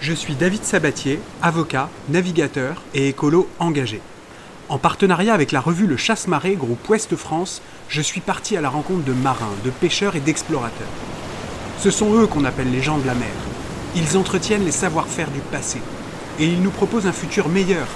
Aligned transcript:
Je 0.00 0.14
suis 0.14 0.34
David 0.34 0.64
Sabatier, 0.64 1.20
avocat, 1.42 1.90
navigateur 2.08 2.82
et 2.94 3.08
écolo 3.08 3.50
engagé. 3.58 4.00
En 4.70 4.78
partenariat 4.78 5.34
avec 5.34 5.52
la 5.52 5.60
revue 5.60 5.86
Le 5.86 5.98
Chasse-Marée, 5.98 6.54
groupe 6.54 6.88
Ouest 6.88 7.14
France, 7.16 7.60
je 7.90 8.00
suis 8.00 8.22
parti 8.22 8.56
à 8.56 8.62
la 8.62 8.70
rencontre 8.70 9.04
de 9.04 9.12
marins, 9.12 9.52
de 9.62 9.68
pêcheurs 9.68 10.16
et 10.16 10.20
d'explorateurs. 10.20 10.88
Ce 11.78 11.90
sont 11.90 12.14
eux 12.14 12.26
qu'on 12.26 12.46
appelle 12.46 12.70
les 12.70 12.80
gens 12.80 12.96
de 12.96 13.06
la 13.06 13.14
mer. 13.14 13.28
Ils 13.94 14.16
entretiennent 14.16 14.64
les 14.64 14.70
savoir-faire 14.70 15.30
du 15.30 15.40
passé. 15.40 15.82
Et 16.38 16.46
ils 16.46 16.62
nous 16.62 16.70
proposent 16.70 17.06
un 17.06 17.12
futur 17.12 17.50
meilleur, 17.50 17.86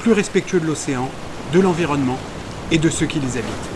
plus 0.00 0.12
respectueux 0.12 0.60
de 0.60 0.66
l'océan, 0.66 1.10
de 1.54 1.60
l'environnement 1.60 2.18
et 2.72 2.78
de 2.78 2.90
ceux 2.90 3.06
qui 3.06 3.20
les 3.20 3.38
habitent. 3.38 3.73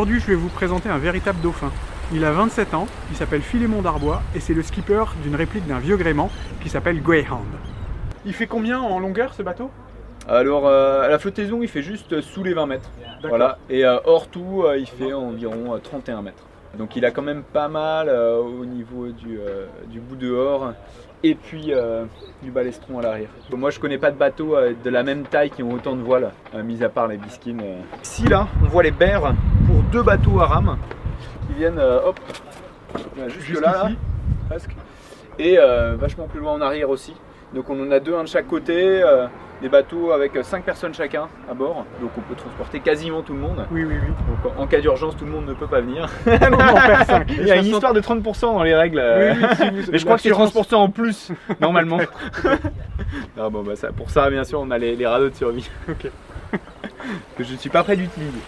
Aujourd'hui, 0.00 0.18
je 0.18 0.28
vais 0.28 0.34
vous 0.34 0.48
présenter 0.48 0.88
un 0.88 0.96
véritable 0.96 1.42
dauphin. 1.42 1.70
Il 2.10 2.24
a 2.24 2.32
27 2.32 2.72
ans, 2.72 2.86
il 3.10 3.16
s'appelle 3.16 3.42
Philémon 3.42 3.82
Darbois 3.82 4.22
et 4.34 4.40
c'est 4.40 4.54
le 4.54 4.62
skipper 4.62 5.04
d'une 5.22 5.34
réplique 5.36 5.66
d'un 5.66 5.78
vieux 5.78 5.98
gréement 5.98 6.30
qui 6.62 6.70
s'appelle 6.70 7.02
Greyhound. 7.02 7.44
Il 8.24 8.32
fait 8.32 8.46
combien 8.46 8.80
en 8.80 8.98
longueur 8.98 9.34
ce 9.34 9.42
bateau? 9.42 9.70
Alors, 10.26 10.66
euh, 10.66 11.02
à 11.02 11.08
la 11.08 11.18
flottaison, 11.18 11.60
il 11.60 11.68
fait 11.68 11.82
juste 11.82 12.22
sous 12.22 12.42
les 12.42 12.54
20 12.54 12.64
mètres. 12.64 12.90
Voilà. 13.28 13.58
Et 13.68 13.84
euh, 13.84 13.98
hors 14.06 14.28
tout, 14.28 14.62
euh, 14.64 14.78
il 14.78 14.86
fait 14.86 15.12
environ 15.12 15.74
euh, 15.74 15.78
31 15.80 16.22
mètres. 16.22 16.46
Donc, 16.78 16.96
il 16.96 17.04
a 17.04 17.10
quand 17.10 17.20
même 17.20 17.42
pas 17.42 17.68
mal 17.68 18.08
au 18.08 18.64
niveau 18.64 19.08
du, 19.08 19.38
du 19.88 20.00
bout 20.00 20.16
dehors 20.16 20.72
et 21.24 21.34
puis 21.34 21.72
du 22.42 22.50
balestron 22.52 23.00
à 23.00 23.02
l'arrière. 23.02 23.28
Moi, 23.52 23.70
je 23.70 23.80
connais 23.80 23.98
pas 23.98 24.12
de 24.12 24.16
bateaux 24.16 24.54
de 24.56 24.88
la 24.88 25.02
même 25.02 25.24
taille 25.24 25.50
qui 25.50 25.64
ont 25.64 25.72
autant 25.72 25.96
de 25.96 26.00
voiles, 26.00 26.30
mis 26.64 26.84
à 26.84 26.88
part 26.88 27.08
les 27.08 27.16
bisquines. 27.16 27.60
Ici, 28.04 28.22
là, 28.28 28.46
on 28.62 28.68
voit 28.68 28.84
les 28.84 28.92
berres 28.92 29.34
deux 29.90 30.02
bateaux 30.02 30.40
à 30.40 30.46
rame 30.46 30.76
qui 31.46 31.54
viennent, 31.54 31.78
euh, 31.78 32.00
hop, 32.06 32.18
euh, 33.18 33.28
jusque 33.28 33.46
Juste 33.48 33.60
là, 33.60 33.72
là, 33.72 33.88
presque. 34.48 34.70
Et 35.38 35.58
euh, 35.58 35.96
vachement 35.98 36.26
plus 36.26 36.40
loin 36.40 36.52
en 36.52 36.60
arrière 36.60 36.90
aussi. 36.90 37.14
Donc 37.54 37.68
on 37.70 37.80
en 37.86 37.90
a 37.90 37.98
deux, 37.98 38.14
un 38.14 38.22
de 38.22 38.28
chaque 38.28 38.46
côté, 38.46 39.02
euh, 39.02 39.26
des 39.60 39.68
bateaux 39.68 40.12
avec 40.12 40.32
5 40.40 40.62
personnes 40.64 40.94
chacun 40.94 41.26
à 41.50 41.54
bord. 41.54 41.84
Donc 42.00 42.10
on 42.16 42.20
peut 42.20 42.34
transporter 42.36 42.78
quasiment 42.80 43.22
tout 43.22 43.32
le 43.32 43.40
monde. 43.40 43.66
Oui, 43.72 43.84
oui, 43.84 43.94
oui. 44.00 44.08
Donc 44.44 44.52
en 44.58 44.66
cas 44.68 44.80
d'urgence, 44.80 45.16
tout 45.16 45.24
le 45.24 45.32
monde 45.32 45.46
ne 45.46 45.54
peut 45.54 45.66
pas 45.66 45.80
venir. 45.80 46.08
Cinq. 47.06 47.26
Il 47.30 47.46
y 47.46 47.50
a 47.50 47.56
une 47.56 47.66
histoire 47.66 47.92
de 47.92 48.00
30% 48.00 48.40
dans 48.42 48.62
les 48.62 48.74
règles. 48.74 49.02
Oui, 49.02 49.24
oui, 49.42 49.48
si 49.56 49.70
vous- 49.70 49.92
Mais 49.92 49.98
je 49.98 50.04
crois 50.04 50.16
que 50.16 50.22
c'est 50.22 50.28
l'assurance- 50.28 50.52
30% 50.54 50.74
en 50.76 50.88
plus, 50.90 51.32
normalement. 51.60 51.98
bon, 53.36 53.62
bah 53.64 53.74
ça, 53.74 53.88
pour 53.92 54.10
ça, 54.10 54.30
bien 54.30 54.44
sûr, 54.44 54.60
on 54.60 54.70
a 54.70 54.78
les, 54.78 54.94
les 54.94 55.06
radeaux 55.06 55.30
de 55.30 55.34
survie. 55.34 55.68
Que 57.36 57.42
je 57.44 57.52
ne 57.52 57.58
suis 57.58 57.70
pas 57.70 57.82
prêt 57.82 57.96
d'utiliser. 57.96 58.38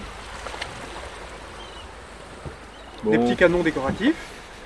Des 3.05 3.19
petits 3.19 3.37
canons 3.37 3.63
décoratifs, 3.63 4.15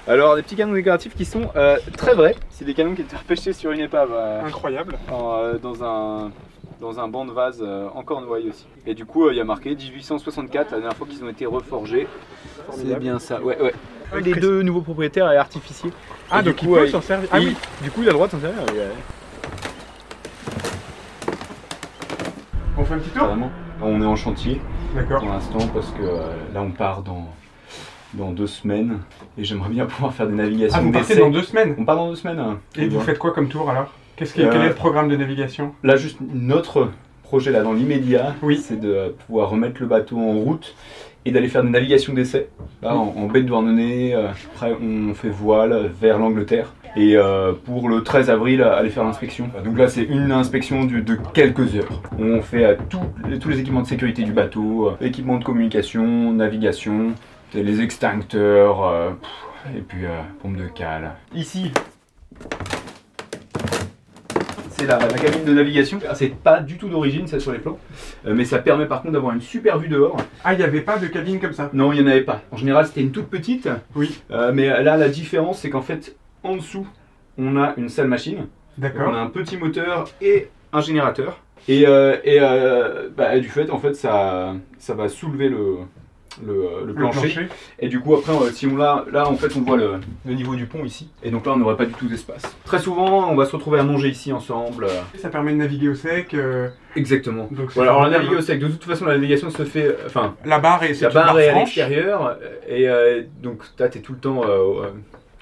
Alors, 0.06 0.36
des 0.36 0.42
petits 0.42 0.56
canons 0.56 0.74
décoratifs 0.74 1.14
qui 1.14 1.24
sont 1.24 1.48
euh, 1.56 1.78
très 1.96 2.14
vrais. 2.14 2.36
C'est 2.50 2.64
des 2.64 2.74
canons 2.74 2.94
qui 2.94 3.02
étaient 3.02 3.16
repêchés 3.16 3.52
sur 3.52 3.70
une 3.72 3.80
épave 3.80 4.10
euh, 4.12 4.44
incroyables. 4.44 4.98
en, 5.10 5.34
euh, 5.38 5.54
dans, 5.58 5.82
un, 5.82 6.30
dans 6.80 7.00
un 7.00 7.08
banc 7.08 7.24
de 7.24 7.32
vase 7.32 7.60
euh, 7.62 7.88
en 7.94 8.02
Cornouailles 8.02 8.50
aussi. 8.50 8.66
Et 8.86 8.94
du 8.94 9.04
coup, 9.06 9.26
euh, 9.26 9.32
il 9.32 9.36
y 9.36 9.40
a 9.40 9.44
marqué 9.44 9.74
1864, 9.74 10.70
la 10.72 10.78
dernière 10.78 10.96
fois 10.96 11.06
qu'ils 11.06 11.24
ont 11.24 11.28
été 11.28 11.46
reforgés. 11.46 12.06
C'est 12.72 12.98
bien 12.98 13.18
ça, 13.18 13.40
ouais, 13.40 13.60
ouais. 13.60 13.72
Avec 14.12 14.24
Les 14.24 14.32
Chris- 14.32 14.40
deux 14.40 14.62
nouveaux 14.62 14.82
propriétaires 14.82 15.30
est 15.32 15.36
artificier. 15.36 15.90
Ah, 16.30 16.40
Et 16.40 16.42
du 16.42 16.50
donc 16.50 16.62
il 16.62 16.68
coup, 16.68 16.74
peut 16.74 16.80
euh, 16.80 16.88
s'en 16.88 17.00
servir. 17.00 17.28
Ah 17.32 17.38
il- 17.40 17.48
oui, 17.48 17.56
Du 17.82 17.90
coup, 17.90 18.02
il 18.02 18.08
a 18.08 18.10
le 18.10 18.14
droit 18.14 18.26
de 18.26 18.32
s'en 18.32 18.40
servir. 18.40 18.62
on 22.78 22.84
fait 22.84 22.94
un 22.94 22.98
petit 22.98 23.10
tour. 23.10 23.28
On 23.82 24.00
est 24.02 24.06
en 24.06 24.16
chantier 24.16 24.60
D'accord. 24.94 25.20
pour 25.20 25.28
l'instant 25.30 25.58
parce 25.74 25.90
que 25.90 26.02
euh, 26.02 26.20
là, 26.54 26.62
on 26.62 26.70
part 26.70 27.02
dans, 27.02 27.26
dans 28.16 28.30
deux 28.30 28.46
semaines 28.46 28.98
et 29.38 29.44
j'aimerais 29.44 29.70
bien 29.70 29.86
pouvoir 29.86 30.12
faire 30.14 30.26
des 30.26 30.34
navigations 30.34 30.78
Ah, 30.80 30.82
vous 30.82 30.92
partez 30.92 31.16
dans 31.16 31.30
deux 31.30 31.42
semaines 31.42 31.74
On 31.78 31.84
part 31.84 31.96
dans 31.96 32.08
deux 32.10 32.16
semaines. 32.16 32.38
hein. 32.38 32.58
Et 32.76 32.88
vous 32.88 33.00
faites 33.00 33.18
quoi 33.18 33.32
comme 33.32 33.48
tour 33.48 33.68
alors 33.70 33.92
qui, 34.16 34.24
Euh, 34.24 34.48
Quel 34.50 34.62
est 34.62 34.68
le 34.68 34.74
programme 34.74 35.08
de 35.08 35.16
navigation 35.16 35.72
Là, 35.82 35.96
juste 35.96 36.18
notre 36.34 36.88
projet 37.22 37.50
là 37.50 37.62
dans 37.62 37.72
l'immédiat, 37.72 38.34
Oui. 38.42 38.56
c'est 38.56 38.80
de 38.80 39.14
pouvoir 39.26 39.50
remettre 39.50 39.80
le 39.80 39.86
bateau 39.88 40.16
en 40.18 40.32
route 40.34 40.74
et 41.24 41.32
d'aller 41.32 41.48
faire 41.48 41.64
des 41.64 41.70
navigations 41.70 42.14
d'essai. 42.14 42.48
Là, 42.82 42.94
en, 42.96 43.12
en 43.16 43.26
baie 43.26 43.42
de 43.42 43.48
Douarnenez, 43.48 44.14
euh, 44.14 44.28
après 44.54 44.72
on 44.80 45.12
fait 45.12 45.28
voile 45.28 45.90
vers 46.00 46.18
l'Angleterre. 46.18 46.72
Et 46.98 47.14
euh, 47.16 47.52
pour 47.52 47.90
le 47.90 48.02
13 48.02 48.30
avril, 48.30 48.62
aller 48.62 48.88
faire 48.88 49.04
l'inspection. 49.04 49.50
Donc 49.66 49.76
là, 49.76 49.86
c'est 49.88 50.04
une 50.04 50.32
inspection 50.32 50.86
de 50.86 51.02
quelques 51.34 51.74
heures. 51.74 52.00
On 52.18 52.40
fait 52.40 52.64
euh, 52.64 52.74
tout- 52.88 53.00
tous 53.38 53.48
les 53.50 53.60
équipements 53.60 53.82
de 53.82 53.86
sécurité 53.86 54.22
du 54.22 54.32
bateau, 54.32 54.88
euh, 54.88 55.04
équipements 55.04 55.36
de 55.36 55.44
communication, 55.44 56.32
navigation, 56.32 57.08
les 57.54 57.80
extincteurs, 57.80 58.84
euh, 58.86 59.10
pff, 59.10 59.76
et 59.76 59.80
puis 59.80 60.04
euh, 60.04 60.20
pompe 60.42 60.56
de 60.56 60.66
cale. 60.68 61.12
Ici, 61.34 61.72
c'est 64.70 64.86
la, 64.86 64.98
la 64.98 65.18
cabine 65.18 65.44
de 65.44 65.52
navigation. 65.54 65.98
Ah, 66.08 66.14
C'est 66.14 66.34
pas 66.34 66.60
du 66.60 66.76
tout 66.76 66.88
d'origine, 66.88 67.26
ça 67.26 67.40
sur 67.40 67.52
les 67.52 67.58
plans. 67.58 67.78
Euh, 68.26 68.34
mais 68.34 68.44
ça 68.44 68.58
permet 68.58 68.86
par 68.86 69.00
contre 69.02 69.12
d'avoir 69.14 69.32
une 69.34 69.40
super 69.40 69.78
vue 69.78 69.88
dehors. 69.88 70.16
Ah, 70.44 70.52
il 70.52 70.58
n'y 70.58 70.64
avait 70.64 70.82
pas 70.82 70.98
de 70.98 71.06
cabine 71.06 71.40
comme 71.40 71.52
ça 71.52 71.70
Non, 71.72 71.92
il 71.92 72.00
n'y 72.02 72.04
en 72.04 72.10
avait 72.10 72.22
pas. 72.22 72.42
En 72.52 72.56
général, 72.56 72.86
c'était 72.86 73.00
une 73.00 73.12
toute 73.12 73.28
petite. 73.28 73.68
Oui. 73.94 74.20
Euh, 74.30 74.52
mais 74.52 74.68
là, 74.82 74.96
la 74.96 75.08
différence, 75.08 75.60
c'est 75.60 75.70
qu'en 75.70 75.82
fait, 75.82 76.14
en 76.42 76.56
dessous, 76.56 76.86
on 77.38 77.56
a 77.56 77.74
une 77.76 77.88
salle 77.88 78.08
machine. 78.08 78.36
Donc, 78.38 78.48
on 78.78 78.80
D'accord. 78.82 79.14
a 79.14 79.20
un 79.20 79.28
petit 79.28 79.56
moteur 79.56 80.08
et 80.20 80.48
un 80.72 80.80
générateur. 80.82 81.38
Et, 81.68 81.86
euh, 81.86 82.16
et, 82.24 82.38
euh, 82.40 83.08
bah, 83.16 83.38
du 83.38 83.48
fait, 83.48 83.70
en 83.70 83.78
fait, 83.78 83.94
ça, 83.94 84.54
ça 84.78 84.94
va 84.94 85.08
soulever 85.08 85.48
le, 85.48 85.78
le, 86.44 86.54
le 86.80 86.86
Le 86.86 86.94
plancher. 86.94 87.48
Et 87.78 87.88
du 87.88 88.00
coup, 88.00 88.14
après, 88.14 88.32
euh, 88.32 88.50
si 88.52 88.66
on 88.66 88.76
l'a, 88.76 89.04
là, 89.12 89.28
en 89.28 89.36
fait, 89.36 89.54
on 89.56 89.60
voit 89.62 89.76
le, 89.76 89.92
le 90.24 90.34
niveau 90.34 90.54
du 90.54 90.66
pont 90.66 90.84
ici. 90.84 91.08
Et 91.22 91.30
donc 91.30 91.46
là, 91.46 91.52
on 91.52 91.56
n'aurait 91.56 91.76
pas 91.76 91.86
du 91.86 91.92
tout 91.92 92.06
d'espace. 92.08 92.42
Très 92.64 92.78
souvent, 92.78 93.30
on 93.30 93.36
va 93.36 93.44
se 93.46 93.52
retrouver 93.54 93.78
à 93.78 93.82
manger 93.82 94.08
ici 94.08 94.32
ensemble. 94.32 94.84
euh, 94.84 95.00
Ça 95.18 95.28
permet 95.30 95.52
de 95.52 95.58
naviguer 95.58 95.88
au 95.88 95.94
sec. 95.94 96.34
euh, 96.34 96.68
Exactement. 96.94 97.48
donc 97.50 97.70
Voilà, 97.74 97.90
alors 97.92 98.08
navigation 98.08 98.38
au 98.38 98.42
sec, 98.42 98.58
de 98.60 98.68
toute 98.68 98.84
façon, 98.84 99.04
la 99.06 99.12
navigation 99.14 99.50
se 99.50 99.64
fait. 99.64 99.84
euh, 99.86 99.94
Enfin, 100.06 100.34
La 100.44 100.58
barre 100.58 100.82
est, 100.84 101.00
la 101.00 101.10
barre 101.10 101.38
est 101.38 101.48
à 101.48 101.58
l'extérieur. 101.58 102.38
Et 102.68 102.88
euh, 102.88 103.22
donc, 103.42 103.62
là, 103.78 103.88
tu 103.88 103.98
es 103.98 104.00
tout 104.00 104.12
le 104.12 104.18
temps 104.18 104.42
euh, 104.44 104.48
euh, 104.48 104.88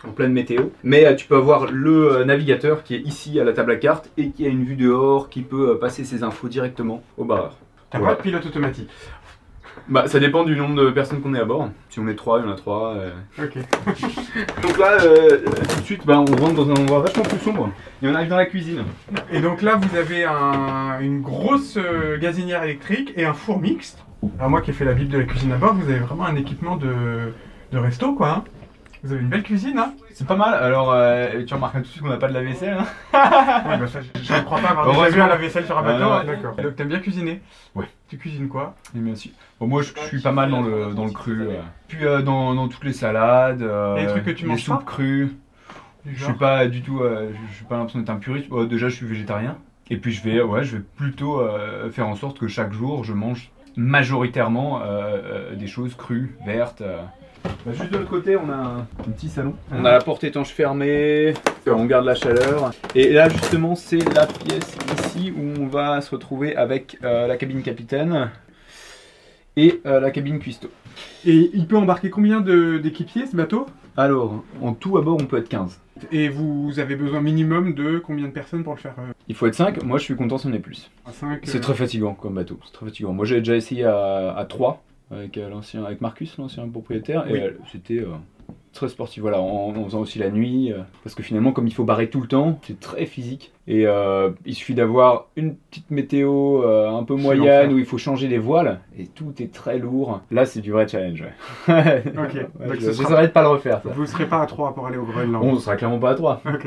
en 0.07 0.11
pleine 0.13 0.33
météo. 0.33 0.65
Mais 0.83 1.07
euh, 1.07 1.15
tu 1.15 1.27
peux 1.27 1.37
avoir 1.37 1.67
le 1.71 2.13
euh, 2.19 2.25
navigateur 2.25 2.83
qui 2.83 2.95
est 2.95 3.01
ici 3.01 3.41
à 3.41 3.45
la 3.45 3.53
table 3.53 3.73
à 3.73 3.77
cartes 3.77 4.11
et 4.19 4.31
qui 4.31 4.45
a 4.45 4.49
une 4.49 4.65
vue 4.65 4.77
dehors 4.77 5.29
qui 5.31 5.43
peut 5.43 5.71
euh, 5.71 5.75
passer 5.77 6.05
ses 6.05 6.23
infos 6.23 6.49
directement 6.49 7.03
au 7.17 7.25
barreur. 7.25 7.57
T'as 7.91 7.99
Voilà. 7.99 8.15
pas 8.15 8.19
de 8.23 8.25
pilote 8.25 8.45
automatique. 8.47 8.89
Bah, 9.89 10.09
ça 10.09 10.19
dépend 10.19 10.45
du 10.45 10.57
nombre 10.57 10.75
de 10.83 10.91
personnes 10.91 11.21
qu'on 11.21 11.35
est 11.35 11.41
à 11.41 11.45
bord. 11.45 11.69
Si 11.91 12.01
on 12.01 12.09
est 12.09 12.15
trois, 12.15 12.39
il 12.41 12.47
y 12.47 12.49
en 12.49 12.53
a 12.53 12.57
trois. 12.57 12.95
euh. 12.95 13.11
Ok. 13.39 13.55
Donc 14.63 14.79
là, 14.79 14.93
euh, 15.03 15.39
tout 15.69 15.81
de 15.81 15.85
suite, 15.85 16.07
bah, 16.07 16.19
on 16.19 16.25
rentre 16.37 16.55
dans 16.55 16.69
un 16.71 16.75
endroit 16.75 17.01
vachement 17.01 17.23
plus 17.25 17.39
sombre. 17.39 17.71
Et 18.03 18.09
on 18.09 18.15
arrive 18.15 18.29
dans 18.31 18.37
la 18.37 18.47
cuisine. 18.47 18.85
Et 19.31 19.41
donc 19.41 19.61
là, 19.63 19.77
vous 19.77 19.97
avez 19.97 20.25
un- 20.25 20.99
une 21.01 21.21
grosse 21.21 21.77
euh, 21.77 22.19
gazinière 22.19 22.63
électrique 22.65 23.13
et 23.17 23.25
un 23.25 23.35
four 23.35 23.61
mixte. 23.61 23.99
Alors 24.39 24.49
moi 24.51 24.63
qui 24.63 24.71
ai 24.71 24.75
fait 24.75 24.87
la 24.87 24.95
bible 24.95 25.11
de 25.13 25.19
la 25.19 25.25
cuisine 25.25 25.53
à 25.53 25.57
bord, 25.57 25.75
vous 25.75 25.91
avez 25.91 25.99
vraiment 26.01 26.25
un 26.25 26.37
équipement 26.37 26.77
de, 26.77 26.89
de 27.73 27.79
resto, 27.79 28.15
quoi. 28.15 28.31
hein. 28.31 28.45
Vous 29.05 29.13
avez 29.13 29.21
une 29.21 29.29
belle 29.29 29.43
cuisine, 29.43 29.79
hein 29.79 29.93
C'est 30.15 30.27
pas 30.27 30.35
mal. 30.35 30.55
Alors, 30.55 30.91
euh, 30.93 31.45
tu 31.47 31.53
remarques 31.55 31.75
tout 31.75 31.81
de 31.83 31.87
suite 31.87 32.03
qu'on 32.03 32.09
n'a 32.09 32.17
pas 32.17 32.29
de 32.29 32.33
la 32.33 32.43
vaisselle. 32.43 32.79
Hein 32.79 32.87
Ouais, 33.69 33.79
bah 33.79 33.87
ça, 33.87 34.01
je 34.01 34.09
je 34.23 34.33
ne 34.33 34.41
crois 34.41 34.59
pas 34.61 34.69
avoir 34.71 34.87
déjà 34.87 34.97
vu 34.99 35.03
Heureusement. 35.03 35.25
à 35.25 35.29
la 35.29 35.37
vaisselle 35.37 35.65
sur 35.67 35.77
un 35.79 35.83
bateau. 35.83 36.05
Ouais, 36.05 36.11
hein, 36.11 36.19
ouais. 36.21 36.37
D'accord. 36.37 36.57
Donc 36.57 36.75
t'aimes 36.77 36.89
bien 36.89 36.99
cuisiner 37.01 37.43
Ouais. 37.75 37.85
Tu 38.09 38.17
cuisines 38.17 38.49
quoi 38.49 38.75
Et 38.97 38.99
bien 38.99 39.15
sûr. 39.15 39.31
Bon, 39.61 39.67
moi, 39.67 39.83
je, 39.83 39.93
je 39.95 40.07
suis 40.09 40.21
pas 40.23 40.33
mal 40.33 40.51
dans 40.51 40.63
le, 40.63 40.95
dans 40.95 41.05
le 41.05 41.11
cru. 41.13 41.43
euh. 41.49 41.61
Puis 41.89 42.05
euh, 42.07 42.23
dans, 42.23 42.55
dans 42.55 42.67
toutes 42.69 42.85
les 42.85 42.93
salades. 42.95 43.61
euh, 43.63 43.97
Et 43.97 44.01
les 44.03 44.07
trucs 44.07 44.25
que 44.25 44.31
tu 44.31 44.45
les 44.45 44.51
manges 44.51 44.63
soupes 44.63 44.79
pas 44.85 44.91
crues. 44.93 45.37
Je 46.07 46.25
suis 46.25 46.33
pas 46.35 46.67
du 46.67 46.81
tout. 46.83 47.01
euh, 47.01 47.29
je, 47.31 47.51
je 47.51 47.57
suis 47.57 47.65
pas 47.67 47.77
l'impression 47.77 47.99
d'être 48.01 48.11
un 48.11 48.17
puriste. 48.17 48.49
Bon, 48.49 48.65
déjà, 48.65 48.89
je 48.89 48.95
suis 48.95 49.07
végétarien. 49.07 49.59
Et 49.91 49.99
puis, 49.99 50.13
je 50.13 50.23
vais, 50.23 50.41
ouais, 50.41 50.65
je 50.65 50.79
vais 50.79 50.83
plutôt 50.97 51.41
euh, 51.43 51.91
faire 51.91 52.09
en 52.09 52.15
sorte 52.17 52.39
que 52.39 52.49
chaque 52.49 52.73
jour, 52.73 53.05
je 53.05 53.13
mange 53.13 53.51
majoritairement 53.77 54.81
euh, 54.81 54.85
euh, 54.87 55.55
des 55.57 55.67
choses 55.67 55.95
crues, 55.95 56.37
vertes. 56.47 56.81
euh. 56.81 57.03
Bah, 57.45 57.73
juste 57.73 57.91
de 57.91 57.99
l'autre 57.99 58.11
côté, 58.11 58.37
on 58.37 58.49
a 58.51 58.55
un, 58.55 58.79
un 58.81 59.11
petit 59.17 59.29
salon. 59.29 59.55
On 59.73 59.85
a 59.85 59.93
la 59.93 60.01
porte 60.01 60.25
étanche 60.25 60.51
fermée, 60.51 61.35
on 61.67 61.85
garde 61.87 62.05
la 62.05 62.15
chaleur. 62.15 62.73
Et 62.95 63.13
là, 63.13 63.29
justement, 63.29 63.75
c'est 63.75 64.05
la 64.15 64.27
pièce 64.27 64.77
ici 64.99 65.33
où 65.37 65.63
on 65.63 65.67
va 65.67 66.01
se 66.01 66.11
retrouver 66.11 66.57
avec 66.57 66.99
euh, 67.05 67.27
la 67.27 67.37
cabine 67.37 67.63
capitaine 67.63 68.31
et 69.57 69.81
euh, 69.87 70.01
la 70.01 70.11
cabine 70.11 70.39
cuistot. 70.39 70.71
Et 71.25 71.51
il 71.55 71.67
peut 71.67 71.77
embarquer 71.77 72.11
combien 72.11 72.41
d'équipiers 72.41 73.27
ce 73.27 73.37
bateau? 73.37 73.67
Alors, 73.97 74.43
en 74.61 74.73
tout 74.75 74.99
à 74.99 75.03
bord, 75.03 75.17
on 75.21 75.27
peut 75.27 75.39
être 75.39 75.49
15. 75.49 75.81
Et 76.11 76.29
vous 76.29 76.81
avez 76.81 76.97
besoin 76.97 77.21
minimum 77.21 77.75
de 77.75 77.99
combien 77.99 78.27
de 78.27 78.33
personnes 78.33 78.65
pour 78.65 78.75
le 78.75 78.81
faire 78.81 78.95
euh, 78.99 79.13
Il 79.29 79.35
faut 79.37 79.47
être 79.47 79.55
5. 79.55 79.83
Moi, 79.85 79.99
je 79.99 80.05
suis 80.05 80.17
content 80.17 80.39
si 80.39 80.47
on 80.49 80.53
est 80.53 80.59
plus. 80.59 80.91
à 81.07 81.13
5 81.13 81.41
C'est 81.45 81.61
très 81.61 81.75
fatigant 81.75 82.15
comme 82.15 82.35
bateau. 82.35 82.59
C'est 82.65 82.73
très 82.73 82.87
fatigant. 82.87 83.13
Moi, 83.13 83.25
j'ai 83.25 83.39
déjà 83.39 83.55
essayé 83.55 83.85
à, 83.85 84.35
à 84.37 84.45
3 84.45 84.83
avec 85.15 85.39
euh, 85.39 85.49
l'ancien, 85.49 85.85
avec 85.85 86.01
Marcus, 86.01 86.37
l'ancien 86.39 86.69
propriétaire, 86.69 87.25
Oui. 87.31 87.41
euh, 87.41 87.53
c'était, 87.71 88.01
euh, 88.01 88.15
très 88.73 88.89
sportif, 88.89 89.21
voilà, 89.23 89.41
en, 89.41 89.73
en 89.77 89.85
faisant 89.85 90.01
aussi 90.01 90.19
la 90.19 90.31
nuit, 90.31 90.73
euh, 90.73 90.79
parce 91.05 91.15
que 91.15 91.23
finalement, 91.23 91.53
comme 91.53 91.69
il 91.69 91.73
faut 91.75 91.85
barrer 91.85 92.11
tout 92.11 92.21
le 92.21 92.27
temps, 92.27 92.59
c'est 92.67 92.81
très 92.81 93.07
physique. 93.07 93.53
Et 93.67 93.87
euh, 93.87 94.31
il 94.45 94.55
suffit 94.55 94.75
d'avoir 94.75 95.29
une 95.37 95.55
petite 95.55 95.91
météo 95.91 96.63
euh, 96.65 96.91
un 96.91 97.03
peu 97.05 97.15
moyenne 97.15 97.73
où 97.73 97.79
il 97.79 97.87
faut 97.87 97.97
changer 97.99 98.27
les 98.29 98.37
voiles, 98.37 98.81
et 98.99 99.07
tout 99.07 99.33
est 99.39 99.51
très 99.55 99.79
lourd. 99.79 100.21
Là, 100.33 100.45
c'est 100.45 100.61
du 100.61 100.73
vrai 100.73 100.87
challenge. 100.89 101.25
Ouais. 101.69 102.03
Ok, 102.09 102.35
Ouais, 102.61 102.67
donc 102.67 102.75
je 102.81 102.81
ce 102.81 102.93
sera- 102.93 103.27
pas 103.29 103.43
le 103.43 103.49
refaire. 103.49 103.81
Ça. 103.83 103.91
Vous 103.95 104.03
ne 104.03 104.07
serez 104.07 104.27
pas 104.27 104.43
à 104.43 104.47
3 104.47 104.75
pour 104.75 104.87
aller 104.89 104.99
au 104.99 105.05
Groenland. 105.05 105.43
On 105.45 105.57
sera 105.59 105.77
clairement 105.77 105.99
pas 106.01 106.11
à 106.11 106.15
3. 106.17 106.43
Ok. 106.45 106.67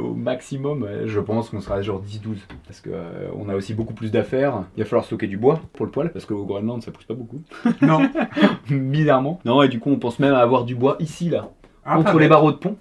au 0.00 0.14
maximum, 0.14 0.86
je 1.06 1.18
pense 1.18 1.48
qu'on 1.50 1.60
sera 1.60 1.80
genre 1.82 2.00
10-12. 2.02 2.36
Parce 2.66 2.80
que 2.82 2.90
euh, 2.92 3.28
on 3.36 3.48
a 3.48 3.56
aussi 3.56 3.72
beaucoup 3.74 3.94
plus 3.94 4.12
d'affaires. 4.12 4.64
Il 4.76 4.82
va 4.82 4.88
falloir 4.88 5.06
stocker 5.06 5.26
du 5.26 5.38
bois 5.38 5.60
pour 5.72 5.86
le 5.86 5.90
poêle, 5.92 6.12
parce 6.12 6.24
qu'au 6.26 6.44
Groenland, 6.44 6.82
ça 6.82 6.92
pousse 6.92 7.04
pas 7.06 7.14
beaucoup. 7.14 7.40
Non. 7.82 8.00
Bizarrement. 8.70 9.40
Non, 9.44 9.62
et 9.62 9.68
du 9.68 9.80
coup, 9.80 9.90
on 9.90 9.98
pense 9.98 10.18
même 10.18 10.34
à 10.34 10.38
avoir 10.38 10.64
du 10.64 10.74
bois 10.74 10.96
ici, 11.00 11.07
là. 11.30 11.48
Ah, 11.84 11.98
entre 11.98 12.18
les 12.18 12.28
barreaux 12.28 12.52
de 12.52 12.56
pont. 12.56 12.76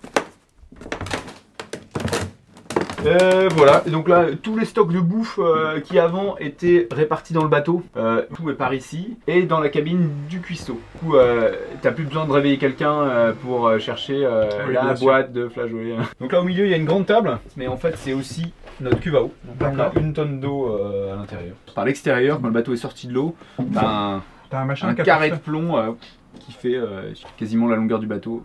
Euh, 3.05 3.47
voilà, 3.55 3.83
et 3.85 3.89
donc 3.89 4.09
là, 4.09 4.25
tous 4.41 4.57
les 4.57 4.65
stocks 4.65 4.91
de 4.91 4.99
bouffe 4.99 5.39
euh, 5.39 5.79
qui 5.79 5.97
avant 5.97 6.35
étaient 6.39 6.89
répartis 6.91 7.31
dans 7.31 7.43
le 7.43 7.47
bateau, 7.47 7.83
euh, 7.95 8.23
tout 8.35 8.49
est 8.49 8.55
par 8.55 8.73
ici, 8.73 9.17
et 9.27 9.43
dans 9.43 9.59
la 9.59 9.69
cabine 9.69 10.09
du 10.27 10.41
cuistot. 10.41 10.79
Du 10.95 10.99
coup, 10.99 11.15
euh, 11.15 11.53
t'as 11.81 11.91
plus 11.91 12.03
besoin 12.03 12.25
de 12.25 12.31
réveiller 12.31 12.57
quelqu'un 12.57 12.91
euh, 12.91 13.33
pour 13.33 13.79
chercher 13.79 14.25
euh, 14.25 14.49
Oui, 14.67 14.73
la 14.73 14.93
boîte 14.93 15.31
de 15.31 15.47
flageolets. 15.47 15.95
Donc 16.19 16.33
là, 16.33 16.41
au 16.41 16.43
milieu, 16.43 16.65
il 16.65 16.71
y 16.71 16.73
a 16.73 16.77
une 16.77 16.85
grande 16.85 17.05
table, 17.05 17.39
mais 17.55 17.67
en 17.67 17.77
fait, 17.77 17.95
c'est 17.97 18.13
aussi 18.13 18.51
notre 18.81 18.99
cuve 18.99 19.15
à 19.15 19.21
eau. 19.21 19.31
Donc 19.45 19.77
là, 19.77 19.91
on 19.95 19.97
a 19.97 20.01
une 20.01 20.13
tonne 20.13 20.39
d'eau 20.39 20.67
euh, 20.67 21.13
à 21.13 21.15
l'intérieur. 21.15 21.55
Par 21.75 21.85
l'extérieur, 21.85 22.41
quand 22.41 22.47
le 22.47 22.53
bateau 22.53 22.73
est 22.73 22.77
sorti 22.77 23.07
de 23.07 23.13
l'eau, 23.13 23.35
t'as 23.73 23.87
un, 23.87 24.23
T'as 24.49 24.61
un 24.61 24.65
machin 24.65 24.87
un 24.89 24.93
carré 24.93 25.29
de 25.29 25.35
plomb 25.35 25.77
euh, 25.77 25.91
qui 26.37 26.51
fait 26.51 26.75
euh, 26.75 27.13
quasiment 27.37 27.67
la 27.67 27.75
longueur 27.75 27.99
du 27.99 28.07
bateau. 28.07 28.41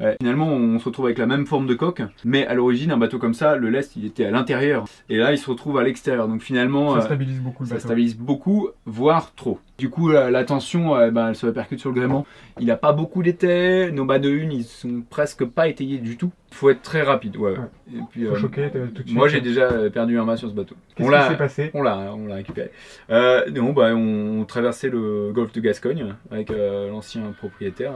Ouais. 0.00 0.16
Finalement, 0.20 0.48
on 0.48 0.78
se 0.78 0.84
retrouve 0.86 1.06
avec 1.06 1.18
la 1.18 1.26
même 1.26 1.46
forme 1.46 1.66
de 1.66 1.74
coque, 1.74 2.02
mais 2.24 2.46
à 2.46 2.54
l'origine, 2.54 2.90
un 2.90 2.96
bateau 2.96 3.18
comme 3.18 3.34
ça, 3.34 3.56
le 3.56 3.68
lest, 3.68 3.96
il 3.96 4.04
était 4.06 4.24
à 4.24 4.30
l'intérieur, 4.30 4.84
et 5.08 5.16
là, 5.16 5.32
il 5.32 5.38
se 5.38 5.48
retrouve 5.50 5.78
à 5.78 5.82
l'extérieur. 5.82 6.28
Donc 6.28 6.42
finalement, 6.42 6.94
Ça 6.94 6.98
euh, 6.98 7.02
stabilise 7.02 7.40
beaucoup 7.40 7.62
le 7.64 7.68
ça 7.68 7.74
bateau. 7.76 7.86
stabilise 7.88 8.16
beaucoup, 8.16 8.68
voire 8.86 9.34
trop. 9.34 9.58
Du 9.78 9.88
coup, 9.88 10.10
la, 10.10 10.44
tension, 10.44 10.94
euh, 10.94 11.10
ben, 11.10 11.28
elle 11.28 11.36
se 11.36 11.46
répercute 11.46 11.80
sur 11.80 11.90
le 11.90 11.94
gréement. 11.94 12.26
Il 12.58 12.66
n'a 12.66 12.76
pas 12.76 12.92
beaucoup 12.92 13.22
d'étais, 13.22 13.90
nos 13.90 14.04
bas 14.04 14.18
de 14.18 14.28
une, 14.28 14.52
ils 14.52 14.64
sont 14.64 15.02
presque 15.08 15.44
pas 15.44 15.68
étayés 15.68 15.98
du 15.98 16.16
tout. 16.16 16.30
Il 16.50 16.56
faut 16.56 16.70
être 16.70 16.82
très 16.82 17.02
rapide, 17.02 17.36
ouais. 17.36 17.52
Ouais. 17.52 17.58
Et 17.94 18.00
puis, 18.10 18.24
Faut 18.26 18.32
euh, 18.32 18.36
choquer 18.36 18.70
tout 18.70 19.02
de 19.02 19.08
suite. 19.08 19.16
moi, 19.16 19.28
j'ai 19.28 19.40
déjà 19.40 19.70
euh, 19.70 19.88
perdu 19.88 20.18
un 20.18 20.24
mât 20.24 20.36
sur 20.36 20.48
ce 20.50 20.54
bateau. 20.54 20.74
Qu'est-ce 20.96 21.08
qui 21.10 21.28
s'est 21.28 21.36
passé? 21.36 21.70
on 21.74 21.82
l'a, 21.82 22.12
on 22.14 22.26
l'a 22.26 22.36
récupéré. 22.36 22.70
Euh, 23.10 23.48
non, 23.50 23.72
bah, 23.72 23.94
on, 23.94 24.44
traversait 24.44 24.88
le 24.88 25.30
golfe 25.32 25.52
de 25.52 25.60
Gascogne 25.60 26.14
avec 26.30 26.50
euh, 26.50 26.90
l'ancien 26.90 27.32
propriétaire. 27.38 27.92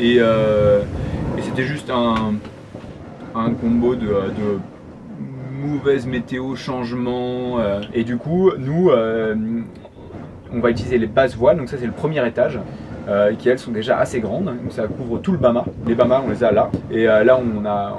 Et, 0.00 0.16
euh, 0.20 0.80
et 1.36 1.42
c'était 1.42 1.64
juste 1.64 1.90
un, 1.90 2.34
combo 3.60 3.94
de, 3.94 4.06
de 4.06 4.58
mauvaise 5.62 6.06
météo, 6.06 6.54
changement. 6.56 7.58
euh, 7.58 7.80
et 7.94 8.04
du 8.04 8.16
coup, 8.16 8.50
nous, 8.58 8.90
euh, 8.90 9.34
on 10.52 10.60
va 10.60 10.70
utiliser 10.70 10.98
les 10.98 11.06
basses 11.06 11.36
voiles. 11.36 11.56
Donc 11.56 11.68
ça, 11.68 11.76
c'est 11.78 11.86
le 11.86 11.92
premier 11.92 12.26
étage. 12.26 12.58
euh, 13.08 13.34
qui 13.34 13.48
elles 13.48 13.58
sont 13.58 13.72
déjà 13.72 13.98
assez 13.98 14.20
grandes, 14.20 14.44
donc 14.46 14.70
ça 14.70 14.86
couvre 14.86 15.18
tout 15.18 15.32
le 15.32 15.38
Bama. 15.38 15.64
Les 15.86 15.94
Bama, 15.94 16.22
on 16.24 16.30
les 16.30 16.44
a 16.44 16.52
là, 16.52 16.70
et 16.90 17.08
euh, 17.08 17.24
là 17.24 17.38
on 17.40 17.64
a, 17.64 17.96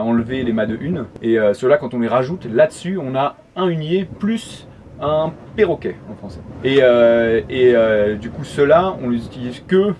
enlevé 0.00 0.42
les 0.42 0.52
mâts 0.52 0.66
de 0.66 0.76
une, 0.80 1.04
et 1.22 1.38
euh, 1.38 1.54
ceux-là, 1.54 1.76
quand 1.76 1.94
on 1.94 2.00
les 2.00 2.08
rajoute, 2.08 2.46
là-dessus, 2.46 2.98
on 3.00 3.14
a 3.14 3.36
un 3.56 3.68
hunier 3.68 4.08
plus 4.18 4.66
un 5.00 5.32
perroquet 5.54 5.96
en 6.10 6.14
français. 6.16 6.40
Et, 6.64 6.78
euh, 6.80 7.40
et 7.48 7.76
euh, 7.76 8.16
du 8.16 8.30
coup, 8.30 8.42
ceux-là, 8.44 8.96
on 9.02 9.10
les 9.10 9.24
utilise 9.24 9.62
que 9.66 9.94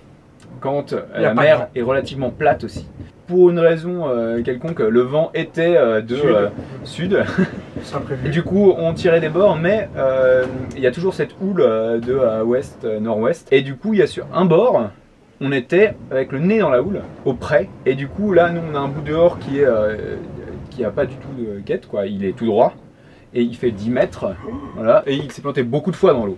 quand 0.63 0.93
euh, 0.93 1.03
la 1.23 1.35
mer 1.35 1.69
est 1.75 1.83
relativement 1.83 2.31
plate 2.31 2.65
aussi. 2.65 2.87
Pour 3.27 3.51
une 3.51 3.59
raison 3.59 4.09
euh, 4.09 4.43
quelconque, 4.43 4.81
le 4.81 5.01
vent 5.01 5.31
était 5.35 5.77
euh, 5.77 6.01
de 6.01 6.17
Sud. 6.85 7.15
euh. 7.15 7.25
Et 8.27 8.29
du 8.31 8.43
coup, 8.43 8.73
on 8.77 8.93
tirait 8.95 9.21
des 9.21 9.29
bords, 9.29 9.57
mais 9.57 9.89
euh, 9.97 10.45
il 10.77 10.83
y 10.83 10.87
a 10.87 10.91
toujours 10.91 11.15
cette 11.15 11.35
houle 11.41 11.61
euh, 11.63 11.99
de 11.99 12.13
euh, 12.13 12.43
ouest, 12.45 12.85
euh, 12.85 13.01
nord-ouest. 13.01 13.49
Et 13.51 13.63
du 13.63 13.75
coup, 13.77 13.95
il 13.95 14.01
y 14.01 14.03
a 14.03 14.07
sur 14.07 14.27
un 14.35 14.45
bord, 14.45 14.91
on 15.41 15.51
était 15.53 15.95
avec 16.11 16.31
le 16.33 16.41
nez 16.41 16.59
dans 16.59 16.71
la 16.71 16.83
houle, 16.83 17.01
au 17.25 17.35
près. 17.35 17.69
Et 17.87 17.95
du 17.95 18.07
coup, 18.09 18.33
là, 18.33 18.51
nous, 18.51 18.61
on 18.71 18.75
a 18.77 18.79
un 18.81 18.89
bout 18.89 19.03
dehors 19.03 19.39
qui 19.39 19.61
est 19.61 19.65
euh, 19.67 19.97
qui 20.71 20.85
a 20.85 20.91
pas 20.91 21.07
du 21.07 21.15
tout 21.17 21.29
de 21.39 21.61
quête, 21.61 21.87
quoi. 21.87 22.07
Il 22.07 22.25
est 22.25 22.33
tout 22.37 22.47
droit 22.47 22.75
et 23.35 23.43
il 23.43 23.57
fait 23.57 23.71
10 23.71 23.91
mètres, 23.91 24.27
voilà. 24.75 25.03
Et 25.07 25.15
il 25.15 25.31
s'est 25.33 25.43
planté 25.43 25.63
beaucoup 25.63 25.91
de 25.91 25.97
fois 25.97 26.13
dans 26.13 26.27
l'eau. 26.27 26.37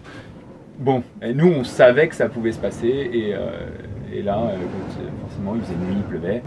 Bon, 0.79 1.03
et 1.23 1.33
nous, 1.33 1.53
on 1.53 1.65
savait 1.65 2.09
que 2.09 2.15
ça 2.17 2.29
pouvait 2.29 2.53
se 2.53 2.59
passer, 2.59 2.89
et, 3.13 3.35
euh, 3.35 3.39
et 4.13 4.23
là, 4.23 4.39
euh, 4.39 4.57
quand, 4.57 5.03
euh, 5.03 5.09
forcément, 5.23 5.55
il 5.55 5.61
faisait 5.63 5.75
nuit, 5.77 5.95
il 5.97 6.03
pleuvait. 6.03 6.43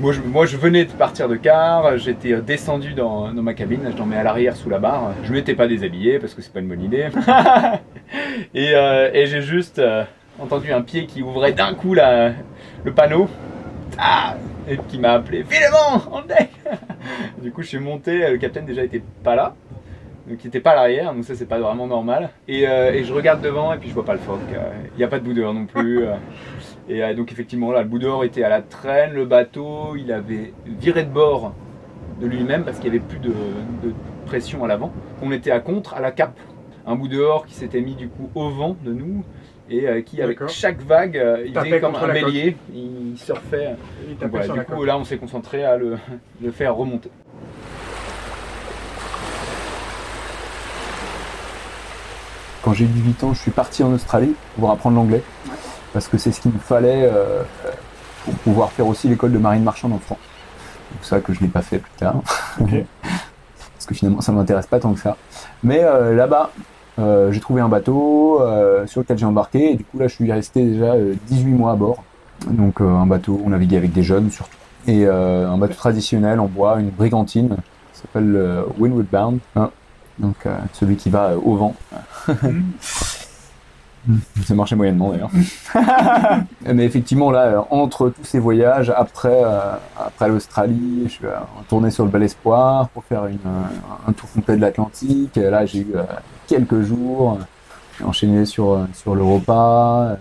Moi, 0.00 0.12
je, 0.12 0.20
moi, 0.22 0.46
je 0.46 0.56
venais 0.56 0.84
de 0.86 0.92
partir 0.92 1.28
de 1.28 1.36
car, 1.36 1.98
j'étais 1.98 2.34
descendu 2.40 2.94
dans, 2.94 3.32
dans 3.32 3.42
ma 3.42 3.52
cabine, 3.54 3.80
je 3.90 3.96
dormais 3.96 4.16
à 4.16 4.22
l'arrière 4.22 4.56
sous 4.56 4.70
la 4.70 4.78
barre. 4.78 5.12
Je 5.24 5.32
m'étais 5.32 5.54
pas 5.54 5.66
déshabillé 5.68 6.18
parce 6.18 6.32
que 6.34 6.40
c'est 6.42 6.52
pas 6.52 6.60
une 6.60 6.68
bonne 6.68 6.82
idée. 6.82 7.08
et 8.54 8.74
euh, 8.74 9.10
et 9.12 9.26
j'ai 9.26 9.42
juste 9.42 9.80
entendu 10.38 10.72
un 10.72 10.80
pied 10.80 11.04
qui 11.06 11.22
ouvrait 11.22 11.52
d'un 11.52 11.74
coup 11.74 11.92
la- 11.92 12.32
le 12.84 12.92
panneau. 12.92 13.28
Ah 13.98 14.36
qui 14.88 14.98
m'a 14.98 15.12
appelé 15.12 15.44
Filemon 15.44 16.02
en 16.12 16.22
deck 16.22 16.50
Du 17.42 17.52
coup, 17.52 17.62
je 17.62 17.68
suis 17.68 17.78
monté, 17.78 18.30
le 18.30 18.38
capitaine 18.38 18.66
déjà 18.66 18.84
était 18.84 19.02
pas 19.22 19.34
là. 19.34 19.54
Donc 20.26 20.44
il 20.44 20.48
était 20.48 20.60
pas 20.60 20.72
à 20.72 20.74
l'arrière, 20.76 21.12
donc 21.12 21.24
ça 21.24 21.34
c'est 21.34 21.46
pas 21.46 21.58
vraiment 21.58 21.86
normal. 21.86 22.30
Et, 22.46 22.68
euh, 22.68 23.02
je 23.02 23.12
regarde 23.12 23.40
devant 23.40 23.72
et 23.72 23.78
puis 23.78 23.88
je 23.88 23.94
vois 23.94 24.04
pas 24.04 24.12
le 24.12 24.20
phoque. 24.20 24.38
Il 24.94 24.98
n'y 24.98 25.04
a 25.04 25.08
pas 25.08 25.18
de 25.18 25.24
bout 25.24 25.32
non 25.34 25.66
plus. 25.66 26.04
euh. 26.04 26.14
Et 26.88 27.02
euh, 27.02 27.14
donc 27.14 27.32
effectivement 27.32 27.72
là, 27.72 27.82
le 27.82 27.88
bout 27.88 28.22
était 28.22 28.44
à 28.44 28.48
la 28.48 28.62
traîne, 28.62 29.12
le 29.12 29.24
bateau, 29.24 29.96
il 29.96 30.12
avait 30.12 30.52
viré 30.66 31.02
de 31.04 31.10
bord 31.10 31.52
de 32.20 32.26
lui-même 32.26 32.64
parce 32.64 32.78
qu'il 32.78 32.92
n'y 32.92 32.98
avait 32.98 33.06
plus 33.06 33.18
de 33.18 33.32
pression 34.26 34.64
à 34.64 34.68
l'avant. 34.68 34.92
On 35.22 35.32
était 35.32 35.50
à 35.50 35.58
contre, 35.58 35.94
à 35.94 36.00
la 36.00 36.12
cape. 36.12 36.38
Un 36.86 36.96
bout 36.96 37.08
dehors 37.08 37.46
qui 37.46 37.54
s'était 37.54 37.80
mis 37.80 37.94
du 37.94 38.08
coup 38.08 38.30
au 38.34 38.50
vent 38.50 38.76
de 38.82 38.92
nous 38.92 39.24
et 39.68 39.86
euh, 39.86 40.02
qui 40.02 40.20
avec 40.20 40.46
chaque 40.48 40.82
vague, 40.82 41.16
euh, 41.16 41.44
il 41.46 41.54
faisait 41.56 41.80
comme 41.80 41.94
un 41.94 42.12
bélier, 42.12 42.56
il 42.74 43.16
surfait. 43.16 43.76
Il 44.08 44.16
Donc 44.18 44.30
voilà, 44.30 44.48
du 44.48 44.60
coup 44.64 44.76
coque. 44.76 44.86
là 44.86 44.98
on 44.98 45.04
s'est 45.04 45.18
concentré 45.18 45.64
à 45.64 45.76
le, 45.76 45.96
le 46.42 46.50
faire 46.50 46.74
remonter. 46.74 47.10
Quand 52.62 52.74
j'ai 52.74 52.84
eu 52.84 52.88
18 52.88 53.24
ans, 53.24 53.32
je 53.32 53.40
suis 53.40 53.50
parti 53.50 53.82
en 53.82 53.92
Australie 53.92 54.34
pour 54.58 54.70
apprendre 54.70 54.96
l'anglais 54.96 55.22
parce 55.92 56.08
que 56.08 56.18
c'est 56.18 56.32
ce 56.32 56.40
qu'il 56.40 56.52
me 56.52 56.58
fallait 56.58 57.08
euh, 57.10 57.42
pour 58.24 58.34
pouvoir 58.34 58.70
faire 58.72 58.86
aussi 58.86 59.08
l'école 59.08 59.32
de 59.32 59.38
marine 59.38 59.62
marchande 59.62 59.92
en 59.92 59.98
France. 59.98 60.18
C'est 60.90 60.96
pour 60.96 61.06
ça 61.06 61.20
que 61.20 61.32
je 61.32 61.40
l'ai 61.40 61.48
pas 61.48 61.62
fait 61.62 61.78
plus 61.78 61.92
tard. 61.96 62.16
Parce 62.60 63.86
que 63.86 63.94
finalement 63.94 64.20
ça 64.20 64.32
m'intéresse 64.32 64.66
pas 64.66 64.78
tant 64.78 64.92
que 64.92 65.00
ça. 65.00 65.16
Mais 65.62 65.82
euh, 65.82 66.14
là-bas, 66.14 66.50
euh, 66.98 67.32
j'ai 67.32 67.40
trouvé 67.40 67.60
un 67.60 67.68
bateau 67.68 68.40
euh, 68.40 68.86
sur 68.86 69.00
lequel 69.00 69.18
j'ai 69.18 69.26
embarqué 69.26 69.72
et 69.72 69.76
du 69.76 69.84
coup 69.84 69.98
là 69.98 70.08
je 70.08 70.14
suis 70.14 70.30
resté 70.30 70.64
déjà 70.64 70.92
euh, 70.94 71.14
18 71.28 71.50
mois 71.50 71.72
à 71.72 71.76
bord. 71.76 72.02
Donc 72.46 72.80
un 72.80 73.06
bateau, 73.06 73.40
on 73.44 73.50
naviguait 73.50 73.76
avec 73.76 73.92
des 73.92 74.02
jeunes 74.02 74.30
surtout. 74.30 74.56
Et 74.86 75.06
un 75.06 75.58
bateau 75.58 75.74
traditionnel 75.74 76.40
en 76.40 76.46
bois, 76.46 76.80
une 76.80 76.88
brigantine, 76.88 77.56
qui 77.92 78.00
s'appelle 78.00 78.64
Windward 78.78 79.06
Bound. 79.12 79.38
hein. 79.56 79.70
Donc 80.18 80.46
celui 80.72 80.96
qui 80.96 81.10
va 81.10 81.32
au 81.36 81.56
vent. 81.56 81.74
Ça 84.44 84.54
marchait 84.54 84.76
moyennement 84.76 85.10
d'ailleurs. 85.10 85.30
Mais 86.66 86.84
effectivement 86.84 87.30
là, 87.30 87.42
euh, 87.46 87.60
entre 87.70 88.08
tous 88.10 88.24
ces 88.24 88.38
voyages, 88.38 88.90
après, 88.96 89.42
euh, 89.44 89.72
après 89.98 90.28
l'Australie, 90.28 91.02
je 91.04 91.10
suis 91.10 91.26
euh, 91.26 91.36
retourné 91.58 91.90
sur 91.90 92.04
le 92.04 92.10
Bel 92.10 92.22
Espoir 92.22 92.88
pour 92.90 93.04
faire 93.04 93.26
une, 93.26 93.36
euh, 93.46 94.08
un 94.08 94.12
tour 94.12 94.30
complet 94.32 94.56
de 94.56 94.60
l'Atlantique. 94.60 95.36
Là 95.36 95.66
j'ai 95.66 95.80
eu 95.80 95.92
euh, 95.94 96.02
quelques 96.46 96.80
jours. 96.82 97.38
J'ai 97.98 98.04
enchaîné 98.04 98.46
sur, 98.46 98.70
euh, 98.70 98.86
sur 98.94 99.14
l'Europa 99.14 100.08
euh, 100.10 100.14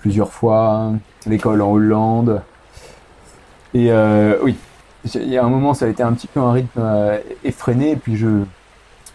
plusieurs 0.00 0.32
fois, 0.32 0.92
l'école 1.26 1.62
en 1.62 1.70
Hollande. 1.70 2.42
Et 3.72 3.90
euh, 3.90 4.36
oui, 4.42 4.56
il 5.14 5.28
y 5.28 5.38
a 5.38 5.44
un 5.44 5.48
moment, 5.48 5.74
ça 5.74 5.86
a 5.86 5.88
été 5.88 6.02
un 6.02 6.12
petit 6.12 6.26
peu 6.26 6.40
un 6.40 6.52
rythme 6.52 6.80
euh, 6.80 7.18
effréné. 7.44 7.92
Et 7.92 7.96
puis, 7.96 8.16
je, 8.16 8.28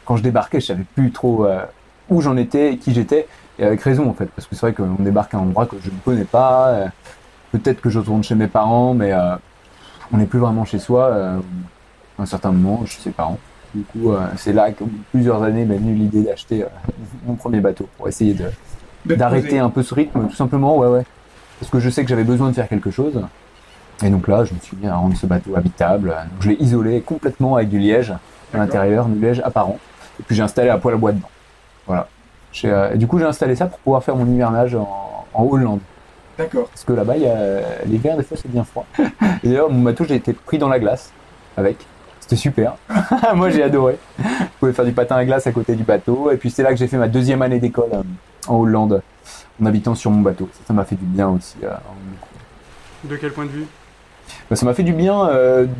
quand 0.05 0.15
je 0.17 0.23
débarquais, 0.23 0.59
je 0.59 0.67
savais 0.67 0.85
plus 0.95 1.11
trop 1.11 1.45
euh, 1.45 1.61
où 2.09 2.21
j'en 2.21 2.37
étais, 2.37 2.77
qui 2.77 2.93
j'étais. 2.93 3.27
Et 3.59 3.63
avec 3.65 3.81
raison, 3.81 4.09
en 4.09 4.13
fait, 4.13 4.27
parce 4.27 4.47
que 4.47 4.55
c'est 4.55 4.61
vrai 4.61 4.73
qu'on 4.73 5.01
débarque 5.03 5.33
à 5.33 5.37
un 5.37 5.41
endroit 5.41 5.65
que 5.65 5.75
je 5.83 5.89
ne 5.89 5.95
connais 6.05 6.25
pas. 6.25 6.67
euh, 6.69 6.87
Peut-être 7.51 7.81
que 7.81 7.89
je 7.89 7.99
retourne 7.99 8.23
chez 8.23 8.35
mes 8.35 8.47
parents, 8.47 8.93
mais 8.93 9.13
euh, 9.13 9.35
on 10.13 10.17
n'est 10.17 10.25
plus 10.25 10.39
vraiment 10.39 10.65
chez 10.65 10.79
soi. 10.79 11.05
euh, 11.05 11.39
à 12.19 12.23
un 12.23 12.25
certain 12.25 12.51
moment, 12.51 12.85
chez 12.85 12.99
ses 13.01 13.11
parents. 13.11 13.37
Du 13.75 13.83
coup, 13.83 14.11
c'est 14.37 14.53
là 14.53 14.71
qu'au 14.71 14.85
bout 14.85 14.97
de 14.97 15.03
plusieurs 15.11 15.43
années 15.43 15.65
m'est 15.65 15.77
venue 15.77 15.93
l'idée 15.93 16.23
d'acheter 16.23 16.65
mon 17.27 17.35
premier 17.35 17.59
bateau 17.59 17.87
pour 17.97 18.07
essayer 18.07 18.35
d'arrêter 19.05 19.59
un 19.59 19.69
peu 19.69 19.83
ce 19.83 19.93
rythme, 19.93 20.27
tout 20.27 20.35
simplement, 20.35 20.77
ouais, 20.77 20.87
ouais. 20.87 21.03
Parce 21.59 21.69
que 21.71 21.79
je 21.79 21.89
sais 21.89 22.01
que 22.03 22.09
j'avais 22.09 22.23
besoin 22.23 22.49
de 22.49 22.53
faire 22.55 22.67
quelque 22.67 22.89
chose. 22.89 23.21
Et 24.03 24.09
donc 24.09 24.27
là, 24.27 24.45
je 24.45 24.53
me 24.53 24.59
suis 24.59 24.75
mis 24.77 24.87
à 24.87 24.95
rendre 24.95 25.15
ce 25.15 25.25
bateau 25.27 25.55
habitable. 25.55 26.07
Donc, 26.09 26.41
je 26.41 26.49
l'ai 26.49 26.55
isolé 26.55 27.01
complètement 27.01 27.55
avec 27.55 27.69
du 27.69 27.77
liège 27.77 28.13
à 28.53 28.57
l'intérieur, 28.57 29.05
du 29.05 29.19
liège 29.19 29.41
apparent. 29.43 29.77
Et 30.19 30.23
puis 30.23 30.35
j'ai 30.35 30.43
installé 30.43 30.69
la 30.69 30.77
poêle 30.79 30.95
à 30.95 30.97
bois 30.97 31.11
dedans. 31.11 31.29
Voilà. 31.85 32.07
Euh, 32.65 32.93
et 32.93 32.97
du 32.97 33.07
coup, 33.07 33.19
j'ai 33.19 33.25
installé 33.25 33.55
ça 33.55 33.67
pour 33.67 33.79
pouvoir 33.79 34.03
faire 34.03 34.15
mon 34.15 34.25
hivernage 34.25 34.75
en, 34.75 35.25
en 35.33 35.43
Hollande. 35.43 35.79
D'accord. 36.37 36.67
Parce 36.67 36.83
que 36.83 36.93
là-bas, 36.93 37.15
l'hiver, 37.85 38.15
des 38.17 38.23
fois, 38.23 38.37
c'est 38.39 38.49
bien 38.51 38.63
froid. 38.63 38.85
Et 39.43 39.47
d'ailleurs, 39.47 39.69
mon 39.71 39.81
bateau, 39.81 40.03
j'ai 40.03 40.15
été 40.15 40.33
pris 40.33 40.57
dans 40.57 40.69
la 40.69 40.79
glace 40.79 41.11
avec. 41.55 41.77
C'était 42.19 42.35
super. 42.35 42.75
Moi, 43.35 43.49
j'ai 43.49 43.63
adoré. 43.63 43.97
Je 44.19 44.23
pouvais 44.59 44.73
faire 44.73 44.85
du 44.85 44.91
patin 44.91 45.15
à 45.15 45.25
glace 45.25 45.47
à 45.47 45.51
côté 45.51 45.75
du 45.75 45.83
bateau. 45.83 46.29
Et 46.29 46.37
puis, 46.37 46.51
c'est 46.51 46.61
là 46.61 46.69
que 46.69 46.75
j'ai 46.75 46.87
fait 46.87 46.97
ma 46.97 47.07
deuxième 47.07 47.41
année 47.41 47.59
d'école 47.59 47.89
euh, 47.93 48.03
en 48.47 48.57
Hollande, 48.57 49.01
en 49.61 49.65
habitant 49.65 49.95
sur 49.95 50.11
mon 50.11 50.21
bateau. 50.21 50.47
Ça 50.67 50.73
m'a 50.73 50.83
fait 50.85 50.95
du 50.95 51.05
bien 51.05 51.29
aussi. 51.29 51.55
Euh, 51.63 51.73
de 53.05 53.15
quel 53.15 53.31
point 53.31 53.45
de 53.45 53.51
vue? 53.51 53.65
Bah, 54.49 54.55
Ça 54.55 54.65
m'a 54.65 54.73
fait 54.73 54.83
du 54.83 54.93
bien 54.93 55.29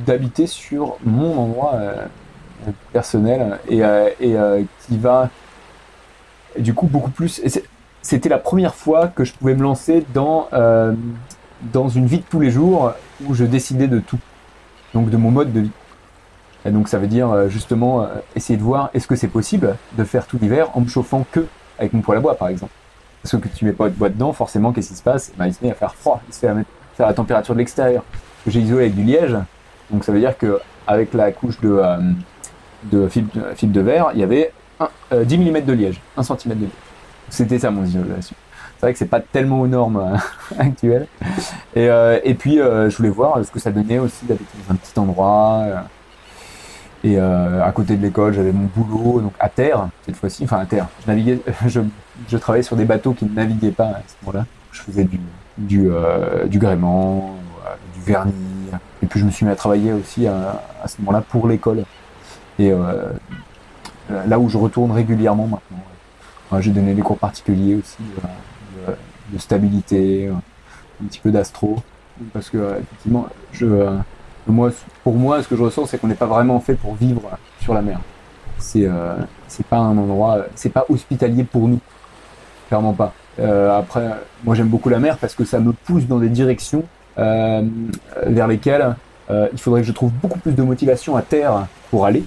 d'habiter 0.06 0.48
sur 0.48 0.98
mon 1.04 1.38
endroit 1.38 1.76
personnel 2.94 3.60
et, 3.68 3.80
et 4.22 4.36
qui 4.88 4.98
va 4.98 5.30
du 6.58 6.74
coup 6.74 6.88
beaucoup 6.88 7.12
plus. 7.12 7.42
C'était 8.02 8.30
la 8.30 8.38
première 8.38 8.76
fois 8.76 9.08
que 9.08 9.24
je 9.24 9.34
pouvais 9.34 9.56
me 9.56 9.64
lancer 9.64 10.06
dans, 10.14 10.48
euh, 10.54 10.94
dans 11.74 11.90
une 11.90 12.06
vie 12.06 12.20
de 12.20 12.24
tous 12.30 12.40
les 12.40 12.52
jours 12.52 12.94
où 13.26 13.34
je 13.34 13.44
décidais 13.44 13.88
de 13.88 14.00
tout, 14.00 14.20
donc 14.94 15.10
de 15.10 15.18
mon 15.18 15.32
mode 15.32 15.52
de 15.52 15.62
vie. 15.62 15.72
Et 16.66 16.72
donc 16.72 16.88
ça 16.88 17.00
veut 17.00 17.08
dire 17.08 17.32
euh, 17.32 17.50
justement 17.50 18.04
euh, 18.04 18.08
essayer 18.36 18.58
de 18.58 18.64
voir 18.64 18.90
est-ce 18.94 19.08
que 19.08 19.16
c'est 19.16 19.28
possible 19.28 19.76
de 19.98 20.04
faire 20.04 20.26
tout 20.26 20.38
l'hiver 20.42 20.70
en 20.76 20.82
me 20.82 20.88
chauffant 20.88 21.26
que 21.32 21.46
avec 21.80 21.94
mon 21.94 22.02
poêle 22.02 22.20
à 22.20 22.22
bois 22.22 22.36
par 22.36 22.50
exemple? 22.50 22.72
Parce 23.24 23.36
que 23.42 23.48
tu 23.50 23.66
mets 23.66 23.74
pas 23.74 23.90
de 23.90 23.96
bois 23.96 24.10
dedans, 24.10 24.32
forcément 24.34 24.72
qu'est-ce 24.72 24.90
qui 24.90 24.96
se 24.96 25.04
passe? 25.04 25.32
Bah, 25.38 25.48
Il 25.48 25.54
se 25.54 25.64
met 25.64 25.72
à 25.72 25.76
faire 25.76 25.94
froid, 25.96 26.22
il 26.28 26.34
se 26.34 26.40
fait 26.40 26.48
à 26.48 26.56
faire 26.96 27.08
la 27.08 27.14
température 27.14 27.54
de 27.54 27.60
l'extérieur. 27.60 28.04
J'ai 28.46 28.60
isolé 28.60 28.84
avec 28.84 28.96
du 28.96 29.04
liège, 29.04 29.36
donc 29.92 30.04
ça 30.04 30.12
veut 30.12 30.20
dire 30.20 30.38
que 30.38 30.60
avec 30.88 31.14
la 31.14 31.32
couche 31.32 31.60
de, 31.60 31.82
de, 32.84 33.08
fil, 33.10 33.28
de 33.72 33.82
verre, 33.82 34.12
il 34.14 34.22
y 34.22 34.24
avait 34.24 34.54
10 35.12 35.38
mm 35.38 35.62
de 35.62 35.74
liège, 35.74 36.02
1 36.18 36.24
cm 36.24 36.38
de 36.56 36.62
liège. 36.62 36.70
C'était 37.30 37.60
ça 37.60 37.72
mon 37.72 37.84
isolation. 37.84 38.36
C'est 38.78 38.86
vrai 38.86 38.94
que 38.94 39.00
c'est 39.00 39.06
pas 39.06 39.22
tellement 39.22 39.62
aux 39.62 39.68
normes 39.68 39.98
euh, 39.98 40.18
actuelles. 40.60 41.08
Et, 41.76 41.90
euh, 41.90 42.20
puis 42.38 42.60
euh, 42.60 42.90
je 42.90 42.98
voulais 42.98 43.10
voir 43.10 43.44
ce 43.44 43.50
que 43.50 43.60
ça 43.60 43.72
donnait 43.72 43.98
aussi 43.98 44.26
d'habiter 44.26 44.46
dans 44.68 44.74
un 44.74 44.78
petit 44.78 44.98
endroit. 45.00 45.66
et 47.04 47.18
à 47.20 47.72
côté 47.74 47.96
de 47.96 48.04
l'école, 48.04 48.34
j'avais 48.34 48.52
mon 48.52 48.70
boulot, 48.76 49.22
donc 49.22 49.34
à 49.40 49.50
terre 49.50 49.90
cette 50.06 50.16
fois-ci, 50.16 50.44
enfin 50.44 50.60
à 50.60 50.66
terre. 50.66 50.88
Je 51.02 51.08
naviguais, 51.08 51.40
je, 51.68 52.38
travaillais 52.38 52.64
sur 52.64 52.76
des 52.76 52.86
bateaux 52.86 53.14
qui 53.14 53.26
ne 53.26 53.34
naviguaient 53.34 53.72
pas 53.72 53.88
à 53.88 54.02
ce 54.08 54.26
moment-là. 54.26 54.46
Je 54.72 54.82
faisais 54.82 55.04
du 55.04 55.20
du, 55.58 55.90
du 56.46 56.60
gréement, 56.60 57.36
du 57.96 58.02
vernis. 58.02 58.32
Et 59.02 59.08
puis 59.08 59.20
je 59.20 59.26
me 59.26 59.32
suis 59.32 59.44
mis 59.44 59.52
à 59.52 59.56
travailler 59.56 59.92
aussi 59.92 60.28
à, 60.28 60.62
à 60.84 60.88
ce 60.88 61.00
moment-là 61.00 61.24
pour 61.28 61.48
l'école. 61.48 61.84
Et 62.60 62.72
là 64.10 64.40
où 64.40 64.50
je 64.50 64.58
retourne 64.58 64.92
régulièrement 64.92 65.48
maintenant 65.48 65.84
j'ai 66.60 66.72
donné 66.72 66.94
des 66.94 67.02
cours 67.02 67.18
particuliers 67.18 67.76
aussi 67.76 67.98
euh, 68.88 68.94
de, 69.32 69.38
stabilité, 69.38 70.28
euh, 70.28 70.34
un 71.04 71.08
petit 71.08 71.20
peu 71.20 71.32
d'astro, 71.32 71.78
parce 72.34 72.50
que 72.50 72.58
euh, 72.58 72.80
effectivement, 72.80 73.28
je, 73.52 73.66
moi, 74.48 74.72
pour 75.04 75.16
moi, 75.16 75.44
ce 75.44 75.48
que 75.48 75.56
je 75.56 75.64
ressens, 75.64 75.88
c'est 75.88 75.98
qu'on 75.98 76.08
n'est 76.08 76.16
pas 76.16 76.26
vraiment 76.26 76.60
fait 76.60 76.76
pour 76.76 76.96
vivre 76.96 77.22
sur 77.62 77.74
la 77.74 77.82
mer. 77.82 78.00
C'est 78.60 78.90
c'est 79.48 79.66
pas 79.68 79.78
un 79.78 79.96
endroit, 79.96 80.46
c'est 80.56 80.72
pas 80.72 80.84
hospitalier 80.90 81.44
pour 81.44 81.68
nous, 81.68 81.80
clairement 82.70 82.94
pas. 82.94 83.14
après, 83.38 84.10
moi 84.44 84.56
j'aime 84.56 84.68
beaucoup 84.68 84.90
la 84.90 84.98
mer 84.98 85.20
parce 85.20 85.36
que 85.36 85.46
ça 85.46 85.60
me 85.60 85.74
pousse 85.74 86.08
dans 86.08 86.18
des 86.18 86.30
directions 86.30 86.84
vers 87.18 88.48
lesquelles 88.48 88.96
il 89.30 89.60
faudrait 89.60 89.82
que 89.82 89.88
je 89.88 89.92
trouve 89.92 90.12
beaucoup 90.12 90.40
plus 90.40 90.54
de 90.54 90.64
motivation 90.64 91.16
à 91.16 91.22
terre 91.22 91.68
pour 91.92 92.08
aller. 92.08 92.24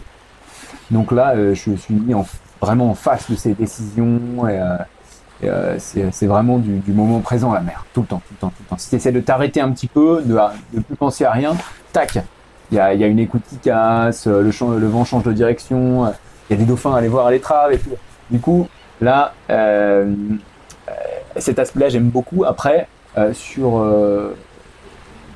Donc 0.91 1.13
là, 1.13 1.35
je 1.37 1.75
suis 1.75 1.95
mis 1.95 2.15
en 2.15 2.25
vraiment 2.61 2.91
en 2.91 2.95
face 2.95 3.31
de 3.31 3.37
ses 3.37 3.55
décisions. 3.55 4.21
Euh, 4.45 4.77
euh, 5.43 5.77
c'est 5.79 6.27
vraiment 6.27 6.59
du, 6.59 6.93
moment 6.93 7.21
présent 7.21 7.53
la 7.53 7.61
mer, 7.61 7.87
tout 7.95 8.03
le 8.03 8.07
temps, 8.07 8.23
tout 8.29 8.35
le 8.35 8.39
temps, 8.39 8.49
tout 8.49 8.63
le 8.63 8.69
temps. 8.69 8.79
Si 8.79 8.91
tu 8.91 8.97
essaies 8.97 9.13
de 9.13 9.21
t'arrêter 9.21 9.61
un 9.61 9.71
petit 9.71 9.87
peu, 9.87 10.23
de 10.23 10.39
ne 10.75 10.81
plus 10.83 10.97
penser 10.97 11.25
à 11.25 11.31
rien, 11.31 11.57
tac, 11.93 12.19
il 12.71 12.77
y 12.77 12.79
a, 12.79 12.93
une 12.93 13.19
écoute 13.19 13.43
qui 13.49 13.57
casse, 13.57 14.27
le, 14.27 14.87
vent 14.87 15.05
change 15.05 15.25
de 15.25 15.33
direction, 15.33 16.13
il 16.49 16.53
y 16.53 16.55
a 16.55 16.57
des 16.57 16.67
dauphins 16.67 16.95
à 16.95 16.99
aller 16.99 17.09
voir 17.09 17.27
à 17.27 17.31
l'étrave 17.31 17.73
et 17.73 17.79
tout. 17.79 17.91
Du 18.31 18.39
coup, 18.39 18.69
là, 19.01 19.33
euh, 19.49 20.15
cet 21.37 21.59
aspect-là, 21.59 21.89
j'aime 21.89 22.11
beaucoup. 22.11 22.45
Après, 22.45 22.87
sur, 23.33 23.83